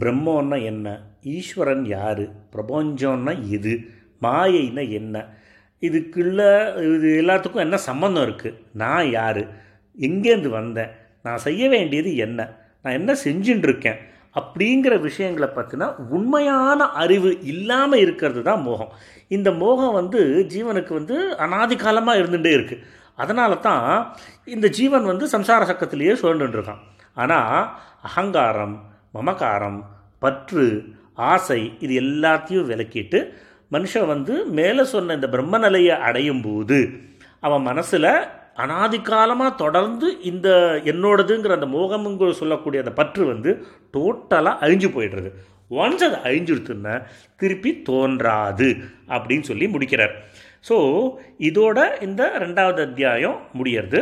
பிரம்மன்னா 0.00 0.58
என்ன? 0.62 0.86
ஈஸ்வரன் 1.36 1.84
யார்? 1.96 2.24
பிரபஞ்சம்னா 2.54 3.32
இது 3.56 3.72
மாயைன்னா 4.22 4.84
என்ன? 5.00 5.24
இதுக்குள்ள 5.82 6.40
இது 6.96 7.08
எல்லாத்துக்கும் 7.22 7.64
என்ன 7.66 7.76
சம்மந்தம் 7.88 8.24
இருக்குது 8.26 8.58
நான் 8.82 9.08
யார்? 9.10 9.42
எங்கேருந்து 9.98 10.50
வந்தேன்? 10.60 10.92
நான் 11.22 11.44
செய்ய 11.46 11.62
வேண்டியது 11.68 12.10
என்ன? 12.26 12.40
நான் 12.84 12.96
என்ன 13.00 13.12
செஞ்சுட்டு 13.24 13.68
இருக்கேன் 13.68 13.98
அப்படிங்கிற 14.36 14.94
விஷயங்களை 15.00 15.48
பற்றினா 15.48 15.86
உண்மையான 16.16 16.80
அறிவு 17.02 17.30
இல்லாமல் 17.52 18.02
இருக்கிறது 18.04 18.40
தான் 18.42 18.62
மோகம். 18.62 18.92
இந்த 19.36 19.48
மோகம் 19.62 19.96
வந்து 20.00 20.20
ஜீவனுக்கு 20.54 20.92
வந்து 20.94 21.16
அனாதி 21.44 21.76
காலமாக 21.76 22.20
இருந்துகிட்டே 22.20 22.52
இருக்குது 22.58 22.82
அதனால 23.18 23.52
தான் 23.58 24.14
இந்த 24.44 24.66
ஜீவன் 24.68 25.04
வந்து 25.04 25.26
சம்சார 25.26 25.60
சக்கத்திலேயே 25.64 26.14
சுழண்டுருக்கான் 26.22 26.82
ஆனால் 27.14 27.68
அகங்காரம் 28.02 28.76
மமகாரம் 29.14 29.80
பற்று 30.18 30.66
ஆசை 31.14 31.60
இது 31.78 31.94
எல்லாத்தையும் 32.02 32.68
விலக்கிட்டு 32.70 33.20
மனுஷன் 33.72 34.06
வந்து 34.06 34.34
மேலே 34.58 34.82
சொன்ன 34.84 35.14
இந்த 35.14 35.28
பிரம்ம 35.28 35.58
நிலையை 35.58 35.94
அடையும் 36.00 36.42
போது 36.42 36.78
அவன் 37.40 37.62
மனசில் 37.62 38.10
அனாதி 38.56 38.98
காலமாக 39.00 39.50
தொடர்ந்து 39.54 40.06
இந்த 40.20 40.48
என்னோடதுங்கிற 40.84 41.52
அந்த 41.58 41.68
மோகம்ங்கிற 41.76 42.30
சொல்லக்கூடிய 42.30 42.82
அந்த 42.84 42.92
பற்று 42.92 43.24
வந்து 43.24 43.50
டோட்டலாக 43.94 44.62
அழிஞ்சு 44.64 44.88
போயிடுறது. 44.94 45.30
ஒன்ஸ் 45.70 46.04
அது 46.06 46.96
திருப்பி 47.36 47.70
தோன்றாது 47.82 48.68
அப்படின்னு 49.08 49.40
சொல்லி 49.40 49.66
முடிக்கிறார். 49.68 50.14
ஸோ 50.68 50.76
இதோட 51.48 51.78
இந்த 52.06 52.22
ரெண்டாவது 52.44 52.80
அத்தியாயம் 52.88 53.38
முடியறது. 53.58 54.00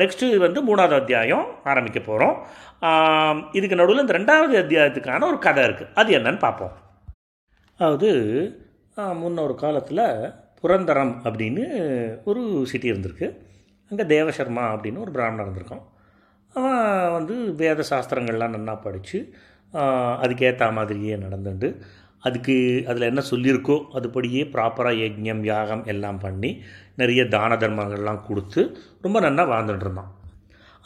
நெக்ஸ்ட்டு 0.00 0.28
இது 0.32 0.40
வந்து 0.46 0.60
மூணாவது 0.68 0.94
அத்தியாயம் 1.00 1.46
ஆரம்பிக்க 1.70 2.00
போகிறோம் 2.00 2.36
இதுக்கு 3.58 3.78
நடுவில் 3.80 4.02
இந்த 4.04 4.14
ரெண்டாவது 4.18 4.54
அத்தியாயத்துக்கான 4.62 5.26
ஒரு 5.32 5.38
கதை 5.46 5.62
இருக்குது 5.68 5.92
அது 6.00 6.10
என்னன்னு 6.18 6.40
பார்ப்போம். 6.46 6.74
அதாவது 7.80 8.10
முன்னொரு 9.22 9.54
காலத்தில் 9.64 10.04
புரந்தரம் 10.62 11.12
அப்படின்னு 11.26 11.64
ஒரு 12.30 12.42
சிட்டி 12.70 12.88
இருந்திருக்கு. 12.92 13.28
அங்கே 13.90 14.04
தேவசர்மா 14.14 14.64
அப்படின்னு 14.74 15.02
ஒரு 15.04 15.12
பிராமணர் 15.16 15.46
இருந்திருக்கான். 15.46 15.84
அவன் 16.54 17.14
வந்து 17.18 17.34
வேத 17.60 17.80
சாஸ்திரங்கள்லாம் 17.90 18.56
நல்லா 18.56 18.74
படித்து 18.86 19.18
அதுக்கேற்ற 20.24 20.66
மாதிரியே 20.78 21.14
நடந்துட்டு 21.24 21.68
அதுக்கு 22.22 22.54
அதில் 22.90 23.08
என்ன 23.10 23.22
சொல்லியிருக்கோ 23.30 23.76
அதுபடியே 23.98 24.42
ப்ராப்பராக 24.54 25.00
யஜ்யம் 25.02 25.42
யாகம் 25.50 25.84
எல்லாம் 25.92 26.20
பண்ணி 26.24 26.50
நிறைய 27.00 27.22
தான 27.34 27.56
தர்மங்கள்லாம் 27.62 28.22
கொடுத்து 28.28 28.60
ரொம்ப 29.04 29.18
நல்லா 29.26 29.44
வாழ்ந்துட்டு 29.52 29.86
இருந்தான். 29.86 30.12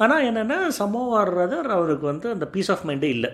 ஆனால் 0.02 0.24
என்னென்னா 0.28 0.58
சமோவாடுறதர் 0.80 1.68
அவருக்கு 1.76 2.06
வந்து 2.12 2.28
அந்த 2.34 2.46
பீஸ் 2.54 2.70
ஆஃப் 2.74 2.86
மைண்டே 2.88 3.10
இல்லை. 3.16 3.30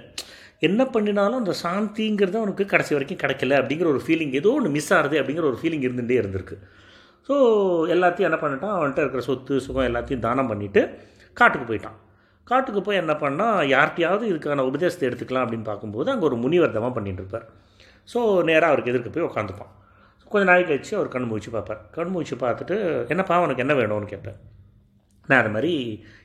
என்ன 0.68 0.80
பண்ணினாலும் 0.94 1.40
அந்த 1.42 1.54
சாந்திங்கிறது 1.64 2.36
அவனுக்கு 2.40 2.64
கடைசி 2.72 2.92
வரைக்கும் 2.94 3.20
கிடைக்கல 3.22 3.58
அப்படிங்கிற 3.60 3.88
ஒரு 3.94 4.00
ஃபீலிங் 4.06 4.34
ஏதோ 4.40 4.52
ஒன்று 4.58 4.70
மிஸ் 4.76 4.92
ஆகுது 4.96 5.16
அப்படிங்கிற 5.20 5.46
ஒரு 5.50 5.58
ஃபீலிங் 5.60 5.84
இருந்துகிட்டே 5.86 6.18
இருந்திருக்கு. 6.22 6.56
ஸோ 7.28 7.34
எல்லாத்தையும் 7.94 8.28
என்ன 8.30 8.38
பண்ணிட்டான்? 8.42 8.74
அவன்கிட்ட 8.76 9.02
இருக்கிற 9.04 9.22
சொத்து 9.28 9.54
சுகம் 9.66 9.88
எல்லாத்தையும் 9.90 10.24
தானம் 10.26 10.50
பண்ணிவிட்டு 10.50 10.82
காட்டுக்கு 11.40 11.66
போயிட்டான். 11.70 11.98
காட்டுக்கு 12.50 12.80
போய் 12.86 13.00
என்ன 13.02 13.14
பண்ணால் 13.22 13.58
யார்கிட்டயாவது 13.74 14.24
இதுக்கான 14.30 14.64
உபதேசத்தை 14.70 15.06
எடுத்துக்கலாம் 15.08 15.44
அப்படின்னு 15.46 15.68
பார்க்கும்போது 15.70 16.08
அங்கே 16.12 16.26
ஒரு 16.30 16.36
முனிவர் 16.44 16.76
தவம் 16.76 16.96
பண்ணிட்டு 16.98 17.22
இருப்பார். 17.22 17.46
ஸோ 18.12 18.20
நேராக 18.48 18.70
அவருக்கு 18.72 18.92
எதிர்க்க 18.92 19.10
போய் 19.14 19.28
உட்காந்துப்பான் 19.30 19.72
கொஞ்சம் 20.32 20.50
நாள் 20.50 20.68
கழிச்சு 20.68 20.92
அவர் 20.98 21.12
கண் 21.14 21.28
முழிச்சு 21.30 21.50
பார்ப்பார். 21.54 21.80
கண் 21.96 22.12
முழிச்சு 22.14 22.36
பார்த்துட்டு 22.44 22.76
என்னப்பா 23.12 23.34
அவனுக்கு 23.40 23.64
என்ன 23.64 23.74
வேணும்னு 23.74 24.10
கேட்பேன். 24.12 24.38
நான் 25.28 25.40
அது 25.42 25.50
மாதிரி 25.54 25.72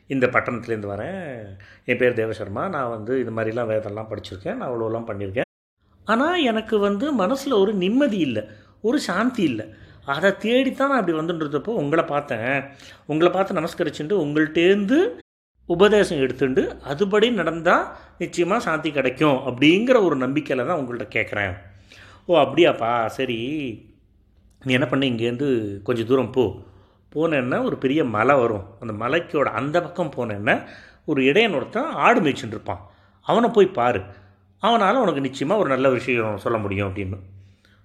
இந்த 0.08 0.26
பட்டணத்துலேருந்து 0.28 0.94
வரேன். 0.94 1.24
என் 1.90 2.00
பேர் 2.02 2.20
தேவசர்மா. 2.20 2.64
நான் 2.76 2.92
வந்து 2.96 3.14
இது 3.20 3.32
மாதிரிலாம் 3.32 3.72
வேதம்லாம் 3.74 4.10
படிச்சிருக்கேன். 4.12 4.58
நான் 4.60 4.70
அவ்வளோலாம் 4.70 5.08
பண்ணியிருக்கேன். 5.10 5.50
ஆனால் 6.08 6.38
எனக்கு 6.52 6.76
வந்து 6.80 7.06
மனசில் 7.24 7.60
ஒரு 7.62 7.74
நிம்மதி 7.74 8.20
இல்லை. 8.28 8.44
ஒரு 8.82 8.98
சாந்தி 9.00 9.44
இல்லை. 9.44 9.66
அதை 10.14 10.30
தேடித்தான் 10.46 10.90
நான் 10.92 11.02
அப்படி 11.02 11.18
வந்துன்றப்போ 11.18 11.74
உங்களை 11.82 12.04
பார்த்தேன். 12.06 12.56
உங்களை 13.06 13.30
பார்த்து 13.32 13.60
நமஸ்கரிச்சுட்டு 13.60 14.16
உங்கள்கிட்டேருந்து 14.24 14.98
உபதேசம் 15.70 16.24
எடுத்துட்டு 16.24 16.64
அதுபடி 16.92 17.28
நடந்தால் 17.34 17.86
நிச்சயமாக 18.18 18.66
சாந்தி 18.68 18.90
கிடைக்கும் 18.92 19.38
அப்படிங்கிற 19.50 19.98
ஒரு 20.08 20.16
நம்பிக்கையில் 20.16 20.68
தான் 20.70 20.80
உங்கள்கிட்ட 20.80 21.08
கேட்குறேன். 21.18 21.54
ஓ 22.26 22.38
அப்படியாப்பா. 22.38 23.06
சரி. 23.06 23.38
நீ 24.64 24.74
என்ன 24.74 24.88
பண்ண 24.88 25.06
இங்கேருந்து 25.06 25.82
கொஞ்சம் 25.82 26.06
தூரம் 26.06 26.32
போ. 26.32 26.56
போனேன்னா 27.16 27.64
ஒரு 27.64 27.78
பெரிய 27.78 28.04
மலை 28.04 28.36
வரும். 28.36 28.66
அந்த 28.80 28.94
மலைக்கோட 28.94 29.44
அந்த 29.44 29.82
பக்கம் 29.82 30.12
போனேன்னா 30.18 30.64
ஒரு 31.06 31.24
இடையன் 31.24 31.54
ஒருத்தன் 31.54 31.92
ஆடு 32.06 32.22
மேய்ச்சின்னு 32.22 32.56
இருப்பான். 32.56 32.90
அவனை 33.22 33.50
போய் 33.50 33.68
பாரு. 33.68 34.02
அவனால் 34.60 34.96
உனக்கு 34.96 35.22
நிச்சயமாக 35.22 35.60
ஒரு 35.60 35.70
நல்ல 35.70 35.90
விஷயம் 35.90 36.38
சொல்ல 36.38 36.58
முடியும் 36.58 36.90
அப்படின்னு. 36.90 37.18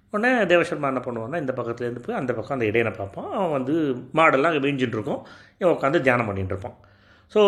உடனே 0.09 0.37
தேவசர்மா 0.37 0.89
என்ன 0.91 1.01
பண்ணுவான்னா 1.05 1.39
இந்த 1.39 1.53
பக்கத்துலேருந்து 1.57 2.03
போய் 2.05 2.15
அந்த 2.15 2.33
பக்கம் 2.33 2.59
அந்த 2.59 2.65
இடையனை 2.65 2.93
பார்ப்பான். 2.97 3.31
அவன் 3.31 3.51
வந்து 3.51 3.73
மாடெல்லாம் 4.13 4.55
மேய்ஞ்சின்னு 4.65 4.97
இருக்கும். 4.97 5.25
இவன் 5.57 5.73
உட்காந்து 5.73 6.01
தியானம் 6.01 6.25
பண்ணிட்டு 6.25 6.53
இருப்பான். 6.55 6.77
ஸோ 7.33 7.39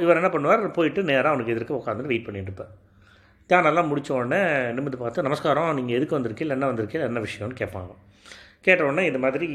இவர் 0.00 0.16
என்ன 0.16 0.28
பண்ணுவார்? 0.28 0.72
போயிட்டு 0.72 1.02
நேராக 1.02 1.28
அவனுக்கு 1.28 1.52
எதிர்க்க 1.52 1.82
உட்காந்து 1.82 2.10
வெயிட் 2.12 2.24
பண்ணிட்டு 2.24 2.50
இருப்பார். 2.52 2.83
தியானம்லாம் 3.50 3.88
முடித்த 3.90 4.10
உடனே 4.18 4.40
நிமிந்து 4.76 4.98
பார்த்து 5.00 5.24
நமஸ்காரம் 5.26 5.74
நீங்கள் 5.78 5.96
எதுக்கு 5.98 6.16
வந்திருக்கீங்க? 6.18 6.54
என்ன 6.58 6.68
வந்திருக்கீங்க? 6.70 7.06
என்ன 7.10 7.22
விஷயம்னு 7.26 7.56
கேட்பாங்க. 7.60 7.92
கேட்ட 8.66 8.80
உடனே 8.88 9.02
இந்த 9.10 9.18
மாதிரி 9.24 9.48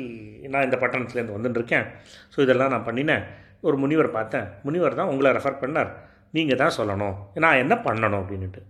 நான் 0.54 0.66
இந்த 0.68 0.78
பட்டணத்துலேருந்து 0.82 1.38
வந்துட்டுருக்கேன். 1.38 1.86
ஸோ 2.34 2.38
இதெல்லாம் 2.46 2.74
நான் 2.74 2.88
பண்ணினேன். 2.90 3.24
ஒரு 3.68 3.76
முனிவர் 3.84 4.10
பார்த்தேன். 4.18 4.48
முனிவர் 4.66 5.00
தான் 5.00 5.12
உங்களை 5.14 5.30
ரெஃபர் 5.38 5.62
பண்ணார். 5.64 5.92
நீங்கள் 6.38 6.60
தான் 6.64 6.76
சொல்லணும். 6.80 7.16
நான் 7.46 7.62
என்ன 7.64 7.76
பண்ணணும்? 7.88 8.22
அப்படின்ட்டு 8.24 8.62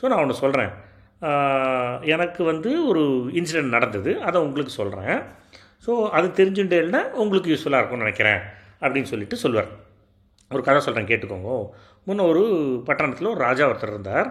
ஸோ 0.00 0.04
நான் 0.10 0.22
ஒன்று 0.24 0.42
சொல்கிறேன் 0.44 0.72
எனக்கு 2.14 2.42
வந்து 2.52 2.70
ஒரு 2.90 3.02
இன்சிடெண்ட் 3.38 3.74
நடந்தது. 3.76 4.10
அதை 4.28 4.38
உங்களுக்கு 4.46 4.72
சொல்கிறேன் 4.80 5.18
ஸோ 5.86 5.92
அது 6.16 6.26
தெரிஞ்சுட்டேன்னா 6.40 7.00
உங்களுக்கு 7.22 7.50
யூஸ்ஃபுல்லாக 7.52 7.80
இருக்கும்னு 7.80 8.06
நினைக்கிறேன். 8.06 8.40
அப்படின்னு 8.82 9.10
சொல்லிட்டு 9.12 9.36
சொல்லுவார் 9.44 9.70
ஒரு 10.50 10.62
கதை 10.66 10.80
சொல்கிறேன் 10.84 11.08
கேட்டுக்கோங்க. 11.08 11.50
முன்ன 12.06 12.26
ஒரு 12.28 12.44
பட்டணத்தில் 12.84 13.28
ஒரு 13.28 13.40
ராஜா 13.40 13.64
ஒருத்தர் 13.68 13.94
இருந்தார். 13.94 14.28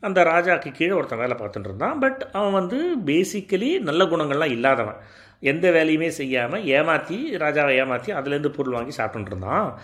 அந்த 0.00 0.20
ராஜாக்கு 0.24 0.70
கீழே 0.72 0.92
ஒருத்தன் 0.92 1.18
வேலை 1.18 1.36
பார்த்துட்டு 1.40 1.68
இருந்தான். 1.70 1.98
பட் 1.98 2.22
அவன் 2.32 2.52
வந்து 2.52 2.78
பேசிக்கலி 3.06 3.80
நல்ல 3.80 4.04
குணங்கள்லாம் 4.04 4.54
இல்லாதவன். 4.56 5.00
எந்த 5.40 5.70
வேலையுமே 5.70 6.08
செய்யாமல் 6.08 6.64
ஏமாற்றி 6.64 7.36
ராஜாவை 7.36 7.74
ஏமாற்றி 7.78 8.12
அதுலேருந்து 8.12 8.56
பொருள் 8.56 8.72
வாங்கி 8.72 8.94
சாப்பிட்டுட்டு 8.96 9.32
இருந்தான். 9.34 9.78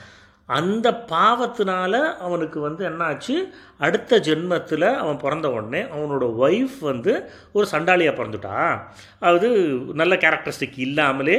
அந்த 0.48 0.88
பாவத்தினால 1.08 1.94
அவனுக்கு 2.16 2.58
வந்து 2.60 2.82
என்னாச்சு? 2.88 3.34
அடுத்த 3.78 4.18
ஜென்மத்தில் 4.18 4.94
அவன் 4.96 5.16
பிறந்த 5.16 5.50
உடனே 5.50 5.82
அவனோட 5.82 6.24
ஒய்ஃப் 6.44 6.78
வந்து 6.80 7.30
ஒரு 7.52 7.66
சண்டாளியாக 7.72 8.18
பிறந்துட்டான். 8.20 8.74
அதாவது 9.18 9.48
நல்ல 9.94 10.16
கேரக்டரிஸ்டிக் 10.16 10.78
இல்லாமலே 10.86 11.38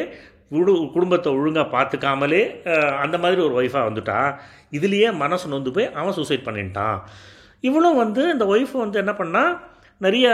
குடு 0.52 0.74
குடும்பத்தை 0.94 1.30
ஒழுங்காக 1.40 1.68
பார்த்துக்காமலே 1.76 2.42
அந்த 3.04 3.16
மாதிரி 3.24 3.40
ஒரு 3.48 3.56
ஒய்ஃபாக 3.62 3.88
வந்துட்டான் 3.90 4.30
இதுலேயே 4.78 5.10
மனசு 5.24 5.52
நொந்து 5.54 5.74
போய் 5.76 5.92
அவன் 6.00 6.18
சூசைட் 6.20 6.48
பண்ணிட்டான். 6.48 6.98
இவளும் 7.68 8.00
வந்து 8.04 8.22
இந்த 8.36 8.46
ஒய்ஃப் 8.54 8.74
வந்து 8.84 8.98
என்ன 9.04 9.14
பண்ணா 9.22 9.44
நிறைய 10.06 10.28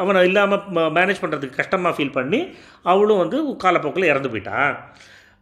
அவனை 0.00 0.20
இல்லாமல் 0.28 0.64
மேனேஜ் 0.96 1.22
பண்ணுறதுக்கு 1.22 1.60
கஷ்டமாக 1.60 1.94
ஃபீல் 1.96 2.16
பண்ணி 2.16 2.40
அவளும் 2.92 3.20
வந்து 3.22 3.38
காலப்போக்கில் 3.64 4.10
இறந்து 4.12 4.30
போயிட்டான் 4.32 4.72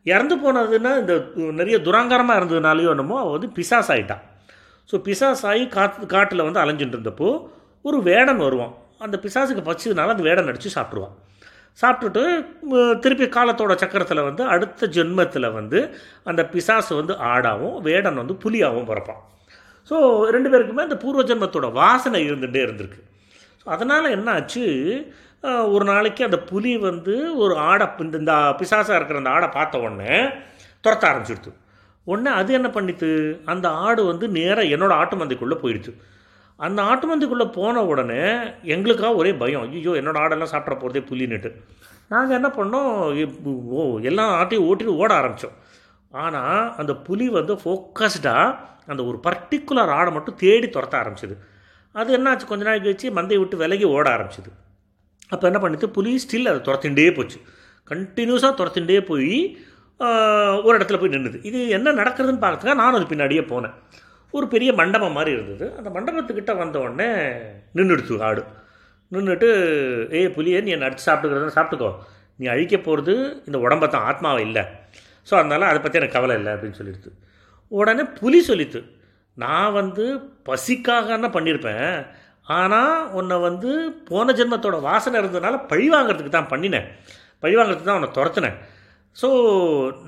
இறந்து 0.06 0.34
போனதுன்னா 0.42 0.92
இந்த 1.02 1.14
நிறைய 1.60 1.76
துராங்காரமாக 1.86 2.38
இருந்ததுனாலையோ 2.40 2.92
என்னமோ 2.94 3.16
அவள் 3.22 3.34
வந்து 3.36 3.48
பிசாஸ் 3.56 3.90
ஆகிட்டான் 3.94 4.22
ஸோ 4.90 4.98
பிசாஸ் 5.08 5.42
ஆகி 5.50 5.64
காத்து 5.74 6.06
காட்டில் 6.14 6.46
வந்து 6.46 6.62
அலைஞ்சுட்டு 6.62 6.96
இருந்தப்போ 6.96 7.28
ஒரு 7.88 7.98
வேடன் 8.08 8.40
வருவான். 8.44 8.72
அந்த 9.04 9.16
பிசாசுக்கு 9.24 9.62
பச்சதுனால 9.68 10.14
அந்த 10.14 10.24
வேடன் 10.28 10.48
அடித்து 10.50 10.70
சாப்பிடுவான். 10.76 11.14
சாப்பிட்டுட்டு 11.78 12.22
திருப்பி 13.02 13.26
காலத்தோட 13.36 13.74
சக்கரத்தில் 13.82 14.26
வந்து 14.28 14.42
அடுத்த 14.54 14.88
ஜென்மத்தில் 14.96 15.48
வந்து 15.58 15.78
அந்த 16.30 16.42
பிசாசு 16.54 16.92
வந்து 17.00 17.14
ஆடாகவும் 17.32 17.78
வேடன் 17.88 18.20
வந்து 18.22 18.34
புலியாகவும் 18.44 18.88
பிறப்பான். 18.90 19.22
ஸோ 19.90 19.96
ரெண்டு 20.34 20.50
பேருக்குமே 20.52 20.86
அந்த 20.88 20.96
பூர்வ 21.04 21.22
ஜென்மத்தோட 21.30 21.68
வாசனை 21.80 22.20
இருந்துகிட்டே 22.28 22.62
இருந்திருக்கு. 22.66 23.00
ஸோ 23.62 23.66
அதனால் 23.76 24.14
என்ன 24.16 24.28
ஆச்சு 24.38 24.64
ஒரு 25.74 25.84
நாளைக்கு 25.90 26.22
அந்த 26.26 26.38
புலி 26.50 26.72
வந்து 26.88 27.14
ஒரு 27.42 27.54
ஆடை 27.70 27.86
இந்த 28.04 28.16
இந்த 28.22 28.34
பிசாசாக 28.60 28.98
இருக்கிற 28.98 29.20
அந்த 29.22 29.32
ஆடை 29.36 29.48
பார்த்த 29.56 29.84
உடனே 29.84 30.14
துரத்த 30.84 31.04
ஆரம்பிச்சிடுது 31.10 31.52
உடனே 32.06 32.30
அது 32.40 32.50
என்ன 32.58 32.68
பண்ணித்து? 32.74 33.08
அந்த 33.52 33.66
ஆடு 33.86 34.02
வந்து 34.10 34.26
நேராக 34.36 34.72
என்னோடய 34.74 35.00
ஆட்டு 35.00 35.16
மந்தைக்குள்ளே 35.20 35.58
போயிடுச்சு 35.62 35.92
அந்த 36.66 36.80
ஆட்டு 36.90 37.06
மந்திக்குள்ளே 37.10 37.46
போன 37.58 37.82
உடனே 37.90 38.22
எங்களுக்காக 38.74 39.12
ஒரே 39.20 39.30
பயம். 39.42 39.64
ஐயோ 39.76 39.92
என்னோட 40.00 40.18
ஆடெல்லாம் 40.22 40.52
சாப்பிட 40.54 40.74
போகிறதே 40.76 41.02
புலின்னுட்டு. 41.10 41.50
நாங்கள் 42.12 42.36
என்ன 42.38 42.48
பண்ணோம்? 42.56 42.90
ஓ 43.76 43.82
எல்லா 44.10 44.24
ஆட்டையும் 44.40 44.66
ஓட்டிட்டு 44.68 44.98
ஓட 45.02 45.10
ஆரம்பித்தோம் 45.20 45.56
ஆனால் 46.22 46.62
அந்த 46.80 46.92
புலி 47.06 47.26
வந்து 47.38 47.54
ஃபோக்கஸ்டாக 47.62 48.56
அந்த 48.92 49.02
ஒரு 49.10 49.18
பர்டிகுலர் 49.26 49.92
ஆடை 49.98 50.10
மட்டும் 50.16 50.38
தேடி 50.42 50.68
துரத்த 50.76 50.94
ஆரம்பிச்சது. 51.02 51.34
அது 51.94 52.10
என்னாச்சு 52.18 52.50
கொஞ்ச 52.50 52.64
நாள் 52.68 52.84
கழிச்சு 52.86 53.08
மந்தையை 53.18 53.40
விட்டு 53.42 53.62
விலகி 53.62 53.86
ஓட 53.96 54.06
ஆரம்பிச்சது. 54.16 54.50
அப்போ 55.34 55.44
என்ன 55.50 55.58
பண்ணிட்டு 55.64 55.88
புலி 55.96 56.12
ஸ்டில் 56.24 56.50
அதை 56.52 56.60
துரத்திண்டே 56.68 57.08
போச்சு. 57.18 57.38
கண்டினியூஸாக 57.90 58.52
துரத்திண்டே 58.60 59.00
போய் 59.10 59.32
ஒரு 60.66 60.74
இடத்துல 60.78 60.98
போய் 61.00 61.14
நின்றுது 61.14 61.38
இது 61.48 61.58
என்ன 61.76 61.92
நடக்கிறதுன்னு 62.00 62.42
பார்க்கறதுக்காக 62.44 62.80
நானும் 62.82 62.98
அது 62.98 63.10
பின்னாடியே 63.12 63.42
போனேன். 63.52 63.74
ஒரு 64.36 64.46
பெரிய 64.54 64.70
மண்டபம் 64.80 65.16
மாதிரி 65.18 65.30
இருந்தது. 65.36 65.66
அந்த 65.78 65.88
மண்டபத்துக்கிட்ட 65.96 66.52
வந்த 66.62 66.76
உடனே 66.84 67.08
நின்றுடுச்சு 67.78 68.22
ஆடு. 68.28 68.42
நின்றுட்டு 69.12 69.48
ஏய் 70.18 70.34
புலியே 70.36 70.58
நீ 70.66 70.72
என்னை 70.76 70.86
அடிச்சு 70.88 71.08
சாப்பிட்டுக்கிறத 71.08 71.54
சாப்பிட்டுக்கோ. 71.58 71.90
நீ 72.40 72.46
அழிக்க 72.54 72.76
போகிறது 72.78 73.14
இந்த 73.48 73.58
உடம்பை 73.64 73.86
தான் 73.94 74.06
ஆத்மாவை 74.10 74.42
இல்லை. 74.48 74.62
ஸோ 75.28 75.32
அதனால் 75.40 75.70
அதை 75.70 75.78
பற்றி 75.80 76.00
எனக்கு 76.00 76.16
கவலை 76.18 76.36
இல்லை 76.40 76.52
அப்படின்னு 76.54 76.78
சொல்லிடுது 76.80 77.10
உடனே 77.72 78.04
புலி 78.18 78.38
சொல்லித்து 78.50 78.80
நான் 79.36 79.74
வந்து 79.80 80.04
பசிக்காக 80.48 81.18
தான் 81.24 81.36
பண்ணியிருப்பேன். 81.36 81.90
ஆனால் 82.58 82.94
உன்னை 83.18 83.36
வந்து 83.48 83.70
போன 84.08 84.32
ஜென்மத்தோட 84.38 84.76
வாசனை 84.86 85.16
இருந்ததுனால 85.20 85.58
பழி 85.72 85.86
வாங்குறதுக்கு 85.94 86.32
தான் 86.36 86.50
பண்ணினேன். 86.52 86.86
பழி 87.42 87.54
வாங்குறதுக்கு 87.58 87.88
தான் 87.90 88.00
உன்னை 88.00 88.10
துரத்துனேன். 88.16 88.56
ஸோ 89.16 89.28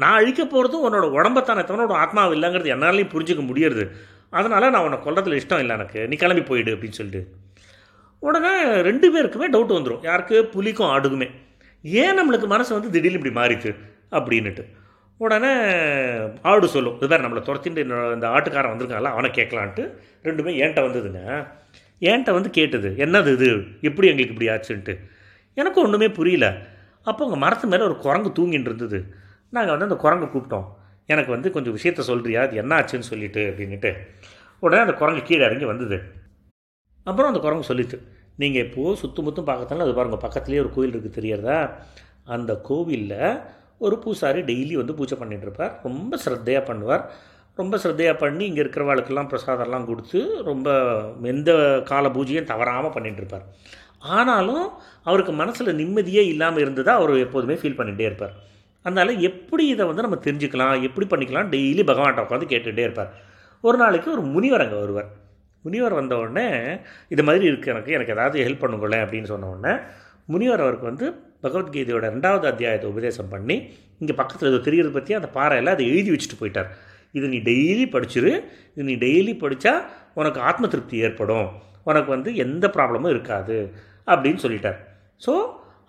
நான் 0.01 0.19
அழிக்க 0.21 0.43
போகிறதும் 0.45 0.85
உன்னோட 0.87 1.07
உடம்பத்தான 1.19 1.65
தவிர 1.69 1.85
உன்னோட 1.87 2.03
ஆத்மாவை 2.05 2.35
இல்லைங்கிறது 2.37 2.75
என்னாலையும் 2.75 3.13
புரிஞ்சுக்க 3.15 3.45
முடியறது. 3.51 3.85
அதனால் 4.33 4.71
நான் 4.71 4.83
உன்னை 4.83 4.99
கொல்றதுல 4.99 5.41
இஷ்டம் 5.41 5.59
இல்லை 5.59 5.77
எனக்கு. 5.77 6.09
நீ 6.09 6.17
கிளம்பி 6.17 6.43
போயிடு 6.43 6.75
அப்படின்னு 6.75 6.91
சொல்லிட்டு. 6.91 7.33
உடனே 8.19 8.81
ரெண்டு 8.81 9.07
பேருக்குமே 9.15 9.53
டவுட் 9.53 9.73
வந்துடும் 9.73 9.99
யாருக்கு? 10.03 10.49
புலிக்கும் 10.53 10.89
ஆடுக்குமே. 10.89 11.31
ஏன் 11.83 12.19
நம்மளுக்கு 12.19 12.47
மனசு 12.47 12.75
வந்து 12.75 12.91
திடீர்னு 12.91 13.29
இப்படி 13.29 13.35
மாறிச்சு? 13.35 13.77
அப்படின்னுட்டு. 14.11 14.65
உடனே 15.17 15.53
ஆடு 16.43 16.69
சொல்லும். 16.69 16.97
இது 16.97 17.09
வேறு 17.09 17.29
நம்மளை 17.29 17.43
துரத்திட்டு 17.43 17.83
என்னோட 17.83 18.15
இந்த 18.15 18.29
ஆட்டுக்காரன் 18.29 18.73
வந்திருக்காங்களா 18.75 19.13
அவனை 19.15 19.31
கேட்கலான்ட்டு. 19.31 19.99
ரெண்டுமே 20.23 20.53
என்கிட்ட 20.63 20.81
வந்ததுங்க. 20.87 21.47
ஏன்ட்ட 22.01 22.33
வந்து 22.33 22.51
கேட்டது 22.51 22.95
என்னது 22.99 23.33
இது? 23.33 23.65
எப்படி 23.81 24.09
எங்களுக்கு 24.09 24.45
இப்படி 24.45 24.49
ஆச்சுன்ட்டு? 24.51 24.99
எனக்கு 25.55 25.83
ஒன்றுமே 25.83 26.09
புரியல. 26.09 26.57
அப்போ 27.03 27.25
உங்கள் 27.25 27.41
மரத்து 27.41 27.69
மேலே 27.69 27.83
ஒரு 27.83 27.97
குரங்கு 27.97 28.33
தூங்கிட்டு 28.43 28.61
இருந்தது. 28.61 29.15
நாங்கள் 29.51 29.77
வந்து 29.77 29.95
அந்த 29.95 29.97
குரங்கை 29.97 30.29
கூப்பிட்டோம். 30.29 30.81
எனக்கு 31.09 31.31
வந்து 31.35 31.49
கொஞ்சம் 31.55 31.77
விஷயத்த 31.79 32.05
சொல்கிறியா 32.11 32.41
அது 32.47 32.61
என்ன 32.63 32.79
ஆச்சுன்னு 32.79 33.11
சொல்லிட்டு 33.11 33.43
அப்படின்ட்டு 33.51 33.91
உடனே 34.63 34.83
அந்த 34.87 34.95
குரங்கு 35.01 35.23
கீழே 35.29 35.43
இறங்கி 35.49 35.67
வந்தது. 35.71 35.97
அப்புறம் 37.07 37.31
அந்த 37.33 37.41
குரங்கு 37.45 37.69
சொல்லிட்டு 37.71 37.97
நீங்கள் 38.43 38.65
இப்போது 38.67 38.99
சுற்றும் 39.01 39.27
முத்தும் 39.27 39.49
பார்க்கத்தாலும் 39.49 39.85
அது 39.87 39.95
பாருங்கள் 39.99 40.25
பக்கத்துலேயே 40.27 40.63
ஒரு 40.65 40.71
கோயில் 40.77 40.93
இருக்குது 40.95 41.17
தெரியறதா 41.19 41.59
அந்த 42.35 42.53
கோவிலில் 42.69 43.19
ஒரு 43.87 43.97
பூசாரி 44.05 44.41
டெய்லி 44.51 44.75
வந்து 44.81 44.95
பூஜை 44.99 45.17
பண்ணிகிட்ருப்பார் 45.21 45.73
ரொம்ப 45.87 46.19
ஸ்ரத்தையாக 46.25 46.65
பண்ணுவார். 46.71 47.05
ரொம்ப 47.59 47.77
ஸ்ரத்தையாக 47.83 48.17
பண்ணி 48.23 48.45
இங்கே 48.51 48.63
இருக்கிறவாளுக்கெல்லாம் 48.65 49.31
பிரசாதம்லாம் 49.33 49.89
கொடுத்து 49.89 50.21
ரொம்ப 50.51 50.69
எந்த 51.33 51.51
கால 51.91 52.09
பூஜையும் 52.17 52.49
தவறாமல் 52.53 52.95
பண்ணிகிட்ருப்பார் 52.95 53.45
ஆனாலும் 54.17 54.65
அவருக்கு 55.09 55.33
மனசில் 55.41 55.79
நிம்மதியே 55.81 56.23
இல்லாமல் 56.33 56.63
இருந்ததா 56.65 56.95
அவர் 57.01 57.13
எப்போதுமே 57.27 57.57
ஃபீல் 57.61 57.79
பண்ணிகிட்டே 57.81 58.09
இருப்பார். 58.09 58.35
அதனால் 58.87 59.13
எப்படி 59.29 59.65
இதை 59.75 59.85
வந்து 59.91 60.05
நம்ம 60.07 60.19
தெரிஞ்சுக்கலாம் 60.27 60.85
எப்படி 60.87 61.07
பண்ணிக்கலாம் 61.13 61.51
டெய்லி 61.55 61.83
பகவான்கிட்ட 61.91 62.25
உட்காந்து 62.27 62.53
கேட்டுகிட்டே 62.53 62.85
இருப்பார். 62.89 63.11
ஒரு 63.65 63.77
நாளைக்கு 63.83 64.09
ஒரு 64.15 64.23
முனிவர் 64.35 64.65
அங்கே 64.65 64.79
வருவார். 64.85 65.11
முனிவர் 65.65 65.99
வந்த 66.01 66.15
உடனே 66.23 66.47
இது 67.15 67.23
மாதிரி 67.27 67.45
இருக்குது 67.51 67.73
எனக்கு 67.75 67.91
எனக்கு 67.97 68.15
ஏதாவது 68.17 68.39
ஹெல்ப் 68.47 68.63
பண்ணுங்களேன் 68.63 69.05
அப்படின்னு 69.05 69.31
சொன்ன 69.33 69.51
உடனே 69.55 69.75
முனிவர் 70.33 70.65
அவருக்கு 70.65 70.91
வந்து 70.91 71.07
பகவத்கீதையோட 71.45 72.05
ரெண்டாவது 72.15 72.47
அத்தியாயத்தை 72.51 72.89
உபதேசம் 72.93 73.31
பண்ணி 73.35 73.57
இங்கே 74.01 74.15
பக்கத்தில் 74.21 74.51
இது 74.51 74.61
தெரிகிறது 74.67 74.93
பற்றி 74.97 75.13
அந்த 75.19 75.29
பாறையில் 75.37 75.75
அதை 75.75 75.85
எழுதி 75.93 76.11
வச்சுட்டு 76.13 76.39
போயிட்டார். 76.41 76.69
இது 77.19 77.27
நீ 77.35 77.39
டெய்லி 77.51 77.85
படிச்சிரு 77.95 78.33
இது 78.75 78.85
நீ 78.91 78.95
டெய்லி 79.07 79.33
படித்தா 79.43 79.73
உனக்கு 80.21 80.39
ஆத்ம 80.49 80.69
திருப்தி 80.75 80.97
ஏற்படும் 81.07 81.49
உனக்கு 81.91 82.11
வந்து 82.15 82.31
எந்த 82.45 82.65
ப்ராப்ளமும் 82.77 83.13
இருக்காது 83.15 83.57
அப்படின்னு 84.13 84.43
சொல்லிட்டார். 84.45 84.79
ஸோ 85.25 85.33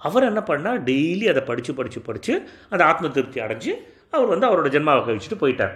அவர் 0.07 0.29
என்ன 0.31 0.41
பண்ணால் 0.49 0.81
டெய்லி 0.89 1.25
அதை 1.33 1.43
படித்து 1.49 1.73
படித்து 1.79 2.01
படித்து 2.07 2.33
அந்த 2.73 2.83
ஆத்ம 2.91 3.11
திருப்தி 3.17 3.39
அடைஞ்சு 3.45 3.73
அவர் 4.15 4.31
வந்து 4.33 4.47
அவரோட 4.49 4.69
ஜென்மாவை 4.75 5.01
கழிச்சுட்டு 5.05 5.41
போயிட்டார். 5.43 5.75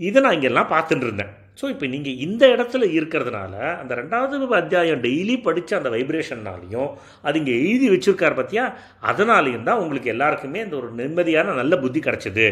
இதை 0.00 0.18
நான் 0.24 0.36
இங்கெல்லாம் 0.36 0.70
பார்த்துட்டு 0.74 1.06
இருந்தேன். 1.06 1.32
ஸோ 1.58 1.64
இப்போ 1.72 1.86
நீங்கள் 1.92 2.20
இந்த 2.24 2.44
இடத்துல 2.54 2.84
இருக்கிறதுனால 2.96 3.54
அந்த 3.80 3.92
ரெண்டாவது 4.00 4.46
அத்தியாயம் 4.60 5.02
டெய்லி 5.04 5.34
படித்த 5.46 5.76
அந்த 5.78 5.90
வைப்ரேஷன்னாலையும் 5.94 6.90
அது 7.26 7.38
இங்கே 7.40 7.54
எழுதி 7.60 7.88
வச்சுருக்கார் 7.92 8.36
பார்த்தியா 8.38 8.64
அதனாலையும் 9.10 9.66
தான் 9.68 9.80
உங்களுக்கு 9.82 10.12
எல்லாருக்குமே 10.14 10.60
இந்த 10.66 10.76
ஒரு 10.80 10.90
நிம்மதியான 11.00 11.54
நல்ல 11.60 11.76
புத்தி 11.84 12.02
கிடச்சிது 12.08 12.46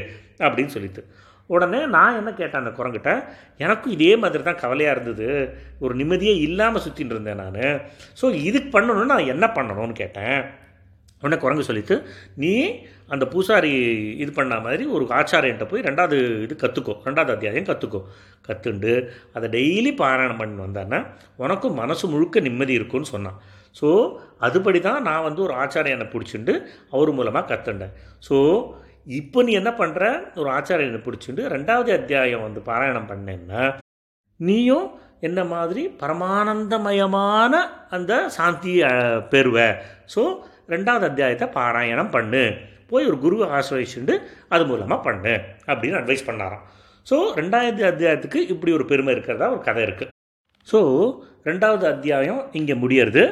அப்படின்னு 0.47 0.75
சொல்லிட்டு. 0.77 1.03
உடனே 1.51 1.81
நான் 1.95 2.19
என்ன 2.19 2.31
கேட்டேன் 2.41 2.63
அந்த 2.63 2.73
குரங்கிட்ட? 2.79 3.13
எனக்கும் 3.65 3.95
இதே 3.97 4.13
மாதிரி 4.23 4.43
தான் 4.49 4.61
கவலையாக 4.63 4.95
இருந்தது. 4.95 5.29
ஒரு 5.85 5.95
நிம்மதியே 6.01 6.35
இல்லாமல் 6.47 6.85
சுற்றின்னு 6.85 7.15
இருந்தேன் 7.17 7.43
நான். 7.45 7.63
ஸோ 8.21 8.27
இதுக்கு 8.49 8.71
பண்ணணும்னு 8.77 9.13
நான் 9.15 9.31
என்ன 9.35 9.47
பண்ணணும்னு 9.57 9.97
கேட்டேன்? 10.03 10.39
உடனே 11.23 11.37
குரங்கு 11.37 11.69
சொல்லிட்டு 11.69 11.97
நீ 12.37 12.53
அந்த 13.09 13.25
பூசாரி 13.27 13.73
இது 14.17 14.31
பண்ண 14.33 14.55
மாதிரி 14.61 14.85
ஒரு 14.87 15.05
ஆச்சாரியன்ட்ட 15.21 15.67
போய் 15.69 15.87
ரெண்டாவது 15.89 16.17
இது 16.45 16.55
கற்றுக்கோ 16.63 16.95
ரெண்டாவது 17.05 17.33
அத்தியாயம் 17.37 17.69
கற்றுக்கோ 17.71 18.01
கற்றுண்டு 18.49 18.93
அதை 19.35 19.49
டெய்லி 19.51 19.93
பாராயணம் 20.03 20.41
பண்ணி 20.43 20.63
வந்தான்னா 20.63 21.01
உனக்கும் 21.37 21.75
மனசு 21.75 22.07
முழுக்க 22.09 22.41
நிம்மதி 22.41 22.73
இருக்கும்னு 22.73 23.13
சொன்னான். 23.15 23.39
ஸோ 23.77 23.89
அதுபடி 24.41 24.81
தான் 24.81 25.03
நான் 25.03 25.23
வந்து 25.23 25.43
ஒரு 25.43 25.55
ஆச்சாரியனை 25.55 26.07
பிடிச்சிண்டு 26.15 26.55
அவர் 26.91 27.11
மூலமாக 27.13 27.47
கற்றுண்டேன் 27.53 27.95
ஸோ 28.29 28.37
இப்போ 29.07 29.43
நீ 29.43 29.53
என்ன 29.53 29.71
பண்ணுற 29.79 30.03
ஒரு 30.35 30.49
ஆச்சாரியனை 30.51 31.01
பிடிச்சிண்டு 31.07 31.45
ரெண்டாவது 31.49 31.93
அத்தியாயம் 31.93 32.43
வந்து 32.43 32.61
பாராயணம் 32.61 33.09
பண்ணேன்னா 33.13 33.63
நீயும் 34.41 34.89
என்ன 35.21 35.45
மாதிரி 35.45 35.83
பரமானந்தமயமான 36.01 37.53
அந்த 37.91 38.13
சாந்தியை 38.37 38.91
பெறுவ. 39.33 39.59
ஸோ 40.15 40.23
ரெண்டாவது 40.69 41.05
அத்தியாயத்தை 41.11 41.49
பாராயணம் 41.59 42.13
பண்ணு. 42.17 42.45
போய் 42.91 43.09
ஒரு 43.11 43.19
குருவை 43.19 43.47
ஆசிரியச்சுண்டு 43.59 44.15
அது 44.55 44.63
மூலமாக 44.71 45.01
பண்ணு 45.07 45.35
அப்படின்னு 45.71 46.01
அட்வைஸ் 46.01 46.29
பண்ணாராம். 46.29 46.65
ஸோ 47.07 47.17
ரெண்டாவது 47.41 47.85
அத்தியாயத்துக்கு 47.91 48.41
இப்படி 48.55 48.73
ஒரு 48.73 48.85
பெருமை 48.91 49.15
இருக்கிறதா 49.15 49.49
ஒரு 49.55 49.63
கதை 49.69 49.83
இருக்குது 49.87 50.13
ஸோ 50.69 50.81
ரெண்டாவது 51.49 51.85
அத்தியாயம் 51.93 52.43
இங்கே 52.59 52.75
முடியறது. 52.83 53.25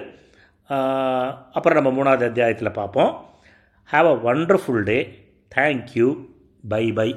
அப்புறம் 1.56 1.78
நம்ம 1.78 1.90
மூணாவது 1.98 2.24
அத்தியாயத்தில் 2.30 2.78
பார்ப்போம் 2.80 3.12
have 3.90 4.08
a 4.14 4.16
wonderful 4.28 4.84
day 4.90 4.98
thank you 5.52 6.08
bye 6.68 6.84
bye 6.92 7.08